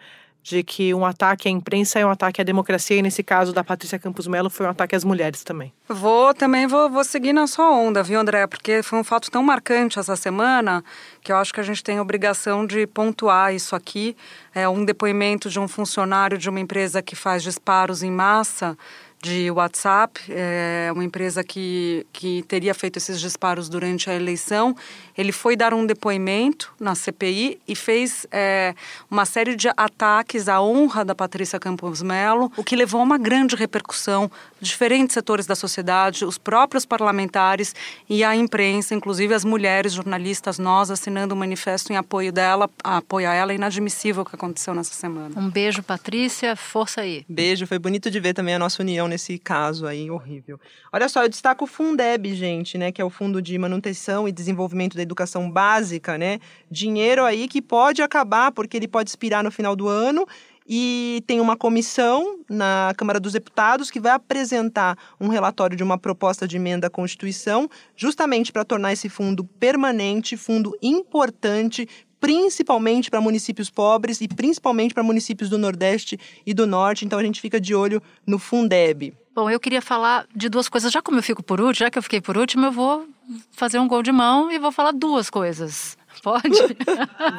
de 0.46 0.62
que 0.62 0.94
um 0.94 1.04
ataque 1.04 1.48
à 1.48 1.50
imprensa 1.50 1.98
é 1.98 2.06
um 2.06 2.11
ataque 2.11 2.40
à 2.40 2.44
democracia, 2.44 2.96
e 2.96 3.02
nesse 3.02 3.20
caso 3.20 3.52
da 3.52 3.64
Patrícia 3.64 3.98
Campos 3.98 4.28
Melo 4.28 4.48
foi 4.48 4.64
um 4.64 4.68
ataque 4.68 4.94
às 4.94 5.02
mulheres 5.02 5.42
também. 5.42 5.72
Vou 5.88 6.32
também 6.32 6.68
vou, 6.68 6.88
vou 6.88 7.02
seguir 7.02 7.32
na 7.32 7.48
sua 7.48 7.68
onda, 7.72 8.00
viu, 8.00 8.20
André? 8.20 8.46
Porque 8.46 8.80
foi 8.80 8.96
um 9.00 9.02
fato 9.02 9.28
tão 9.28 9.42
marcante 9.42 9.98
essa 9.98 10.14
semana 10.14 10.85
que 11.20 11.32
eu 11.32 11.37
acho 11.37 11.52
que 11.52 11.59
a 11.59 11.64
gente 11.64 11.82
tem 11.82 11.98
a 11.98 12.02
obrigação 12.02 12.64
de 12.64 12.87
pontuar 12.87 13.52
isso 13.52 13.74
aqui. 13.74 14.16
É 14.54 14.68
um 14.68 14.85
depoimento 14.85 15.50
de 15.50 15.59
um 15.59 15.66
funcionário 15.66 16.38
de 16.38 16.48
uma 16.48 16.61
empresa 16.61 17.02
que 17.02 17.16
faz 17.16 17.42
disparos 17.42 18.04
em 18.04 18.11
massa 18.12 18.78
de 19.22 19.50
WhatsApp, 19.50 20.20
é 20.29 20.90
uma 20.92 21.05
empresa 21.05 21.42
que, 21.42 22.07
que 22.12 22.44
teria 22.46 22.74
feito 22.74 22.96
esses 22.96 23.20
disparos 23.20 23.68
durante 23.68 24.09
a 24.11 24.14
eleição. 24.14 24.76
Ele 25.16 25.33
foi 25.33 25.57
dar 25.57 25.72
um 25.74 25.87
depoimento 25.87 26.72
na 26.79 26.94
CPI 26.94 27.59
e 27.66 27.74
fez 27.74 28.26
é, 28.31 28.74
uma 29.11 29.24
série 29.24 29.57
de 29.57 29.68
ataques 29.76 30.48
à 30.48 30.61
honra 30.61 31.05
da 31.05 31.14
Patrícia 31.14 31.59
Campos 31.59 32.02
Melo, 32.02 32.52
o 32.57 32.62
que 32.62 32.76
levou 32.76 33.00
a 33.00 33.05
uma 33.05 33.18
grande 33.18 33.57
repercussão 33.57 34.31
diferentes 34.61 35.14
setores 35.14 35.46
da 35.46 35.55
sociedade, 35.55 36.24
os 36.24 36.38
próprios 36.38 36.85
parlamentares 36.85 37.74
e 38.09 38.22
a 38.22 38.35
imprensa, 38.37 38.94
inclusive 38.94 39.35
as 39.35 39.44
mulheres 39.44 39.92
jornalistas, 39.92 40.59
nós 40.59 40.90
assinando 40.90 41.35
um 41.35 41.38
manifesto 41.38 41.92
em 41.92 41.96
apoio 41.96 42.33
dela, 42.33 42.68
apoio 42.83 43.29
a 43.29 43.35
ela, 43.35 43.52
é 43.52 43.55
inadmissível 43.55 44.22
o 44.22 44.24
que 44.24 44.35
aconteceu 44.35 44.74
nessa 44.74 44.94
semana. 44.94 45.38
Um 45.38 45.50
beijo, 45.50 45.83
Patrícia, 45.83 46.55
força 46.55 47.00
aí. 47.00 47.24
Beijo, 47.29 47.66
foi 47.66 47.79
bonito 47.79 48.11
de 48.11 48.20
ver 48.20 48.35
também 48.35 48.55
a 48.55 48.59
nossa 48.59 48.83
união 48.83 49.06
nesse 49.09 49.38
caso 49.38 49.87
aí 49.87 50.11
horrível. 50.11 50.59
Olha 50.92 51.09
só, 51.09 51.23
eu 51.23 51.29
destaco 51.29 51.64
o 51.64 51.66
Fundeb, 51.66 52.35
gente, 52.35 52.77
né, 52.77 52.90
que 52.92 53.01
é 53.01 53.05
o 53.05 53.11
Fundo 53.11 53.40
de 53.40 53.57
Manutenção 53.59 54.27
e 54.27 54.33
Desenvolvimento 54.33 54.97
da 54.97 55.03
Educação 55.03 55.51
Básica, 55.51 56.16
né? 56.16 56.40
Dinheiro 56.71 57.25
aí 57.25 57.49
que 57.49 57.61
pode 57.61 58.03
acabar 58.03 58.53
porque 58.53 58.77
ele 58.77 58.88
pode 58.88 59.11
expirar 59.11 59.42
no 59.42 59.51
final 59.51 59.75
do 59.77 59.88
ano 59.88 60.27
e 60.68 61.22
tem 61.26 61.40
uma 61.40 61.57
comissão 61.57 62.40
na 62.48 62.92
Câmara 62.96 63.20
dos 63.20 63.33
Deputados 63.33 63.90
que 63.90 64.00
vai 64.00 64.12
apresentar 64.12 64.98
um 65.20 65.29
relatório 65.29 65.76
de 65.76 65.83
uma 65.83 65.96
proposta 65.96 66.46
de 66.46 66.57
emenda 66.57 66.88
à 66.88 66.90
Constituição, 66.90 67.68
justamente 67.94 68.52
para 68.52 68.64
tornar 68.64 68.92
esse 68.92 69.09
fundo 69.09 69.44
permanente, 69.44 70.37
fundo 70.37 70.76
importante, 70.83 71.88
principalmente 72.20 73.11
para 73.11 73.20
municípios 73.20 73.70
pobres 73.70 74.20
e 74.20 74.29
principalmente 74.29 74.94
para 74.94 75.02
municípios 75.02 75.48
do 75.48 75.59
Nordeste 75.59 76.18
e 76.44 76.52
do 76.52 76.66
Norte. 76.66 77.05
Então 77.05 77.18
a 77.18 77.22
gente 77.22 77.40
fica 77.40 77.61
de 77.61 77.74
olho 77.74 78.02
no 78.26 78.38
Fundeb. 78.38 79.14
Bom, 79.35 79.50
eu 79.50 79.61
queria 79.61 79.83
falar 79.83 80.26
de 80.35 80.48
duas 80.48 80.68
coisas. 80.68 80.90
Já 80.90 81.02
como 81.02 81.18
eu 81.18 81.22
fico 81.22 81.42
por 81.42 81.61
último, 81.61 81.85
já 81.85 81.90
que 81.90 81.98
eu 81.98 82.02
fiquei 82.02 82.20
por 82.22 82.38
último, 82.38 82.66
eu 82.66 82.72
vou 82.72 83.07
fazer 83.50 83.79
um 83.79 83.87
gol 83.87 84.02
de 84.02 84.11
mão 84.11 84.50
e 84.50 84.59
vou 84.59 84.72
falar 84.72 84.92
duas 84.92 85.29
coisas. 85.29 85.96
Pode? 86.26 86.76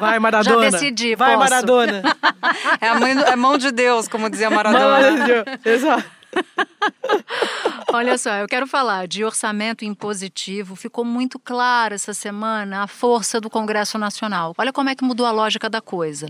Vai, 0.00 0.18
Maradona. 0.18 0.62
Já 0.62 0.70
decidi, 0.70 1.14
Vai, 1.14 1.36
posso. 1.36 1.50
Maradona. 1.50 2.02
É, 2.80 2.88
a 2.88 2.94
mãe, 2.94 3.10
é 3.12 3.36
mão 3.36 3.58
de 3.58 3.70
Deus, 3.70 4.08
como 4.08 4.30
dizia 4.30 4.48
Maradona. 4.48 5.44
Exato. 5.64 6.04
Olha 7.92 8.16
só, 8.16 8.30
eu 8.36 8.46
quero 8.46 8.66
falar 8.66 9.06
de 9.06 9.24
orçamento 9.24 9.84
impositivo. 9.84 10.74
Ficou 10.74 11.04
muito 11.04 11.38
claro 11.38 11.94
essa 11.94 12.14
semana 12.14 12.84
a 12.84 12.86
força 12.86 13.40
do 13.40 13.50
Congresso 13.50 13.98
Nacional. 13.98 14.54
Olha 14.56 14.72
como 14.72 14.88
é 14.88 14.94
que 14.94 15.04
mudou 15.04 15.26
a 15.26 15.30
lógica 15.30 15.68
da 15.68 15.82
coisa. 15.82 16.28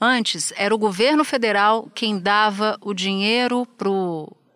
Antes, 0.00 0.52
era 0.56 0.74
o 0.74 0.78
governo 0.78 1.24
federal 1.24 1.90
quem 1.94 2.18
dava 2.18 2.78
o 2.80 2.94
dinheiro 2.94 3.66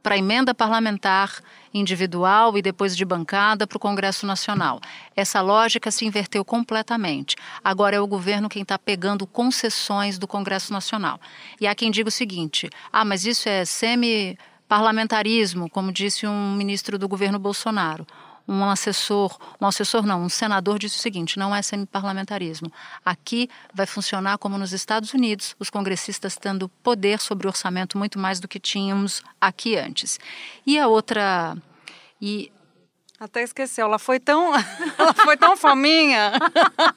para 0.03 0.15
a 0.15 0.19
emenda 0.19 0.55
parlamentar 0.55 1.43
individual 1.73 2.57
e 2.57 2.63
depois 2.63 2.97
de 2.97 3.05
bancada 3.05 3.67
para 3.67 3.77
o 3.77 3.81
Congresso 3.81 4.27
Nacional. 4.27 4.81
Essa 5.17 5.41
lógica 5.41 5.91
se 5.91 6.05
inverteu 6.05 6.45
completamente. 6.45 7.37
Agora 7.63 7.97
é 7.97 8.01
o 8.01 8.07
governo 8.07 8.49
quem 8.49 8.63
está 8.63 8.79
pegando 8.79 9.27
concessões 9.27 10.19
do 10.19 10.27
Congresso 10.27 10.73
Nacional. 10.73 11.21
E 11.61 11.67
há 11.67 11.75
quem 11.75 11.91
diga 11.91 12.09
o 12.09 12.13
seguinte: 12.13 12.69
ah, 12.93 13.05
mas 13.05 13.25
isso 13.25 13.49
é 13.49 13.65
semi 13.65 14.37
parlamentarismo, 14.69 15.69
como 15.69 15.93
disse 15.93 16.27
um 16.27 16.55
ministro 16.55 16.99
do 16.99 17.07
governo 17.07 17.39
Bolsonaro. 17.39 18.07
Um 18.47 18.65
assessor, 18.65 19.39
um 19.61 19.67
assessor 19.67 20.05
não, 20.05 20.23
um 20.23 20.29
senador 20.29 20.79
disse 20.79 20.99
o 20.99 21.01
seguinte: 21.01 21.39
não 21.39 21.55
é 21.55 21.63
semi-parlamentarismo. 21.63 22.73
Aqui 23.05 23.49
vai 23.73 23.87
funcionar 23.87 24.39
como 24.39 24.59
nos 24.59 24.73
Estados 24.73 25.13
Unidos, 25.15 25.55
os 25.59 25.71
congressistas 25.71 26.37
tendo 26.37 26.69
poder 26.69 27.21
sobre 27.21 27.47
o 27.47 27.51
orçamento 27.51 27.97
muito 27.97 28.19
mais 28.19 28.41
do 28.41 28.49
que 28.49 28.59
tínhamos 28.59 29.23
aqui 29.41 29.77
antes. 29.77 30.19
E 30.67 30.79
a 30.79 30.89
outra. 30.89 31.57
E 32.21 32.53
até 33.25 33.41
esqueceu, 33.45 33.87
ela 33.87 34.01
foi 34.01 34.19
tão, 34.19 34.53
ela 34.99 35.15
foi 35.15 35.37
tão 35.37 35.57
fominha. 35.57 36.33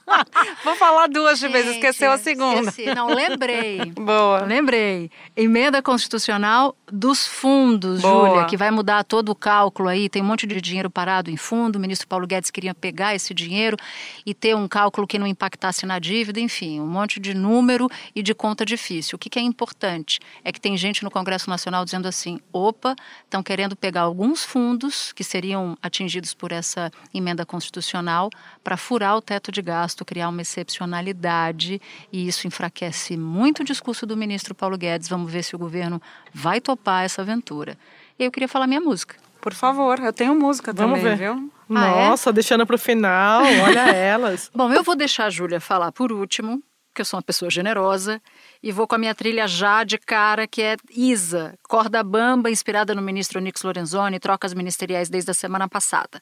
Vou 0.65 0.75
falar 0.75 1.07
duas 1.07 1.38
de 1.38 1.47
vez, 1.47 1.67
esqueceu 1.67 2.11
a 2.11 2.17
segunda. 2.17 2.69
Esqueci. 2.69 2.95
Não, 2.95 3.07
lembrei. 3.07 3.85
Boa. 3.93 4.39
Lembrei. 4.43 5.11
Emenda 5.35 5.83
constitucional 5.83 6.75
dos 6.88 7.27
fundos, 7.27 8.01
Boa. 8.01 8.29
Júlia, 8.29 8.45
que 8.45 8.57
vai 8.57 8.71
mudar 8.71 9.03
todo 9.03 9.29
o 9.29 9.35
cálculo 9.35 9.88
aí. 9.88 10.09
Tem 10.09 10.19
um 10.23 10.25
monte 10.25 10.47
de 10.47 10.59
dinheiro 10.59 10.89
parado 10.89 11.29
em 11.29 11.38
fundo. 11.38 11.75
O 11.75 11.79
ministro 11.79 12.07
Paulo 12.07 12.25
Guedes 12.25 12.49
queria 12.49 12.73
pegar 12.73 13.13
esse 13.13 13.31
dinheiro 13.31 13.77
e 14.25 14.33
ter 14.33 14.55
um 14.55 14.67
cálculo 14.67 15.05
que 15.05 15.19
não 15.19 15.27
impactasse 15.27 15.85
na 15.85 15.99
dívida. 15.99 16.39
Enfim, 16.39 16.81
um 16.81 16.88
monte 16.88 17.19
de 17.19 17.35
número 17.35 17.88
e 18.15 18.23
de 18.23 18.33
conta 18.33 18.65
difícil. 18.65 19.15
O 19.15 19.19
que, 19.19 19.29
que 19.29 19.38
é 19.38 19.43
importante 19.43 20.19
é 20.43 20.51
que 20.51 20.59
tem 20.59 20.75
gente 20.75 21.03
no 21.03 21.11
Congresso 21.11 21.51
Nacional 21.51 21.85
dizendo 21.85 22.07
assim: 22.07 22.39
opa, 22.51 22.95
estão 23.23 23.43
querendo 23.43 23.75
pegar 23.75 24.01
alguns 24.01 24.43
fundos 24.43 25.13
que 25.13 25.23
seriam 25.23 25.77
atingidos 25.83 26.14
por 26.34 26.51
essa 26.51 26.91
emenda 27.13 27.45
constitucional 27.45 28.30
para 28.63 28.78
furar 28.78 29.15
o 29.17 29.21
teto 29.21 29.51
de 29.51 29.62
gasto, 29.62 30.06
criar 30.06 30.30
uma 30.30 30.41
excepcionalidade, 30.41 31.82
e 32.12 32.28
isso 32.28 32.47
enfraquece 32.47 33.17
muito 33.17 33.62
o 33.62 33.65
discurso 33.65 34.06
do 34.06 34.15
ministro 34.15 34.56
Paulo 34.56 34.78
Guedes. 34.78 35.10
Vamos 35.10 35.32
ver 35.32 35.43
se 35.43 35.56
o 35.56 35.60
governo 35.60 36.01
vai 36.34 36.62
topar 36.62 37.04
essa 37.04 37.21
aventura. 37.21 37.78
E 38.17 38.23
eu 38.23 38.32
queria 38.32 38.47
falar 38.47 38.67
minha 38.67 38.82
música. 38.82 39.15
Por 39.41 39.54
favor, 39.54 39.99
eu 39.99 40.12
tenho 40.13 40.34
música 40.34 40.73
Vamos 40.73 40.99
também, 40.99 41.15
ver. 41.15 41.34
viu? 41.34 41.51
Nossa, 41.69 42.32
deixando 42.34 42.65
para 42.65 42.75
o 42.75 42.80
final, 42.80 43.43
olha 43.63 43.89
elas. 43.93 44.49
Bom, 44.56 44.71
eu 44.73 44.84
vou 44.84 44.95
deixar 44.95 45.25
a 45.25 45.30
Júlia 45.30 45.60
falar 45.60 45.91
por 45.91 46.12
último, 46.12 46.63
porque 46.95 47.01
eu 47.01 47.05
sou 47.05 47.17
uma 47.17 47.23
pessoa 47.23 47.51
generosa, 47.51 48.21
e 48.63 48.71
vou 48.71 48.88
com 48.88 48.95
a 48.95 48.97
minha 48.97 49.13
trilha 49.13 49.45
já 49.49 49.84
de 49.84 49.97
cara, 49.97 50.47
que 50.47 50.62
é 50.62 50.77
Isa, 50.89 51.53
Corda 51.67 52.01
Bamba, 52.01 52.49
inspirada 52.49 52.95
no 52.95 53.01
ministro 53.01 53.38
Onix 53.38 53.62
Lorenzoni, 53.63 54.17
trocas 54.17 54.53
ministeriais 54.53 55.10
desde 55.10 55.29
a 55.29 55.34
semana 55.34 55.67
passada. 55.67 56.21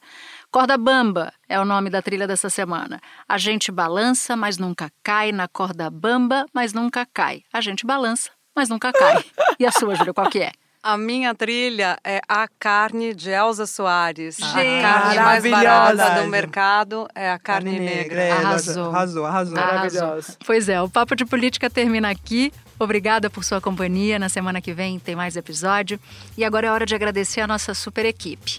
Corda 0.50 0.76
Bamba 0.76 1.32
é 1.48 1.60
o 1.60 1.64
nome 1.64 1.90
da 1.90 2.02
trilha 2.02 2.26
dessa 2.26 2.50
semana. 2.50 3.00
A 3.28 3.38
gente 3.38 3.70
balança, 3.70 4.36
mas 4.36 4.58
nunca 4.58 4.90
cai 5.00 5.30
na 5.30 5.46
corda 5.46 5.88
bamba, 5.88 6.44
mas 6.52 6.72
nunca 6.72 7.06
cai. 7.06 7.44
A 7.52 7.60
gente 7.60 7.86
balança, 7.86 8.30
mas 8.52 8.68
nunca 8.68 8.92
cai. 8.92 9.24
E 9.60 9.64
a 9.64 9.70
sua, 9.70 9.94
Júlia, 9.94 10.12
qual 10.12 10.28
que 10.28 10.40
é? 10.40 10.50
A 10.86 10.98
minha 10.98 11.34
trilha 11.34 11.98
é 12.04 12.20
A 12.28 12.46
Carne 12.46 13.14
de 13.14 13.30
Elza 13.30 13.64
Soares. 13.66 14.36
Gente, 14.36 14.50
a 14.50 14.82
carne 14.82 15.18
mais 15.18 15.44
maravilhosa. 15.44 15.96
barata 15.96 16.22
do 16.22 16.28
mercado 16.28 17.08
é 17.14 17.30
a 17.30 17.38
carne, 17.38 17.80
negra. 17.80 18.20
é, 18.20 18.30
Arrasou. 18.32 18.90
Arrasou, 18.90 19.24
arrasou. 19.24 19.54
Maravilhosa. 19.54 20.36
Pois 20.44 20.68
é, 20.68 20.82
o 20.82 20.86
Papo 20.90 21.16
de 21.16 21.24
Política 21.24 21.70
termina 21.70 22.10
aqui. 22.10 22.52
Obrigada 22.78 23.30
por 23.30 23.42
sua 23.44 23.62
companhia. 23.62 24.18
Na 24.18 24.28
semana 24.28 24.60
que 24.60 24.74
vem 24.74 24.98
tem 24.98 25.16
mais 25.16 25.36
episódio. 25.36 25.98
E 26.36 26.44
agora 26.44 26.66
é 26.66 26.70
hora 26.70 26.84
de 26.84 26.94
agradecer 26.94 27.40
a 27.40 27.46
nossa 27.46 27.72
super 27.72 28.04
equipe. 28.04 28.58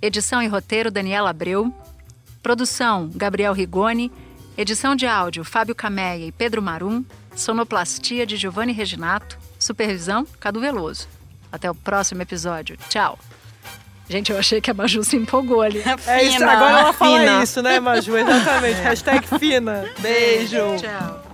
Edição 0.00 0.40
e 0.40 0.46
roteiro, 0.46 0.92
Daniela 0.92 1.30
Abreu. 1.30 1.74
Produção, 2.40 3.10
Gabriel 3.16 3.52
Rigoni. 3.52 4.12
Edição 4.56 4.94
de 4.94 5.08
áudio, 5.08 5.42
Fábio 5.42 5.74
Cameia 5.74 6.24
e 6.24 6.30
Pedro 6.30 6.62
Marum. 6.62 7.04
Sonoplastia 7.34 8.24
de 8.24 8.36
Giovanni 8.36 8.72
Reginato. 8.72 9.36
Supervisão, 9.58 10.24
Cadu 10.38 10.60
Veloso. 10.60 11.08
Até 11.54 11.70
o 11.70 11.74
próximo 11.74 12.20
episódio. 12.20 12.76
Tchau. 12.88 13.16
Gente, 14.08 14.32
eu 14.32 14.38
achei 14.38 14.60
que 14.60 14.70
a 14.70 14.74
Maju 14.74 15.04
se 15.04 15.16
empolgou 15.16 15.62
ali. 15.62 15.82
É 16.06 16.24
isso, 16.24 16.32
Fina. 16.38 16.50
agora 16.52 16.78
ela 16.80 16.92
fala 16.92 17.20
Fina. 17.20 17.42
isso, 17.44 17.62
né, 17.62 17.78
Maju? 17.78 18.16
Exatamente. 18.18 18.80
Hashtag 18.82 19.26
fina. 19.38 19.84
Beijo. 20.00 20.76
Tchau. 20.80 21.33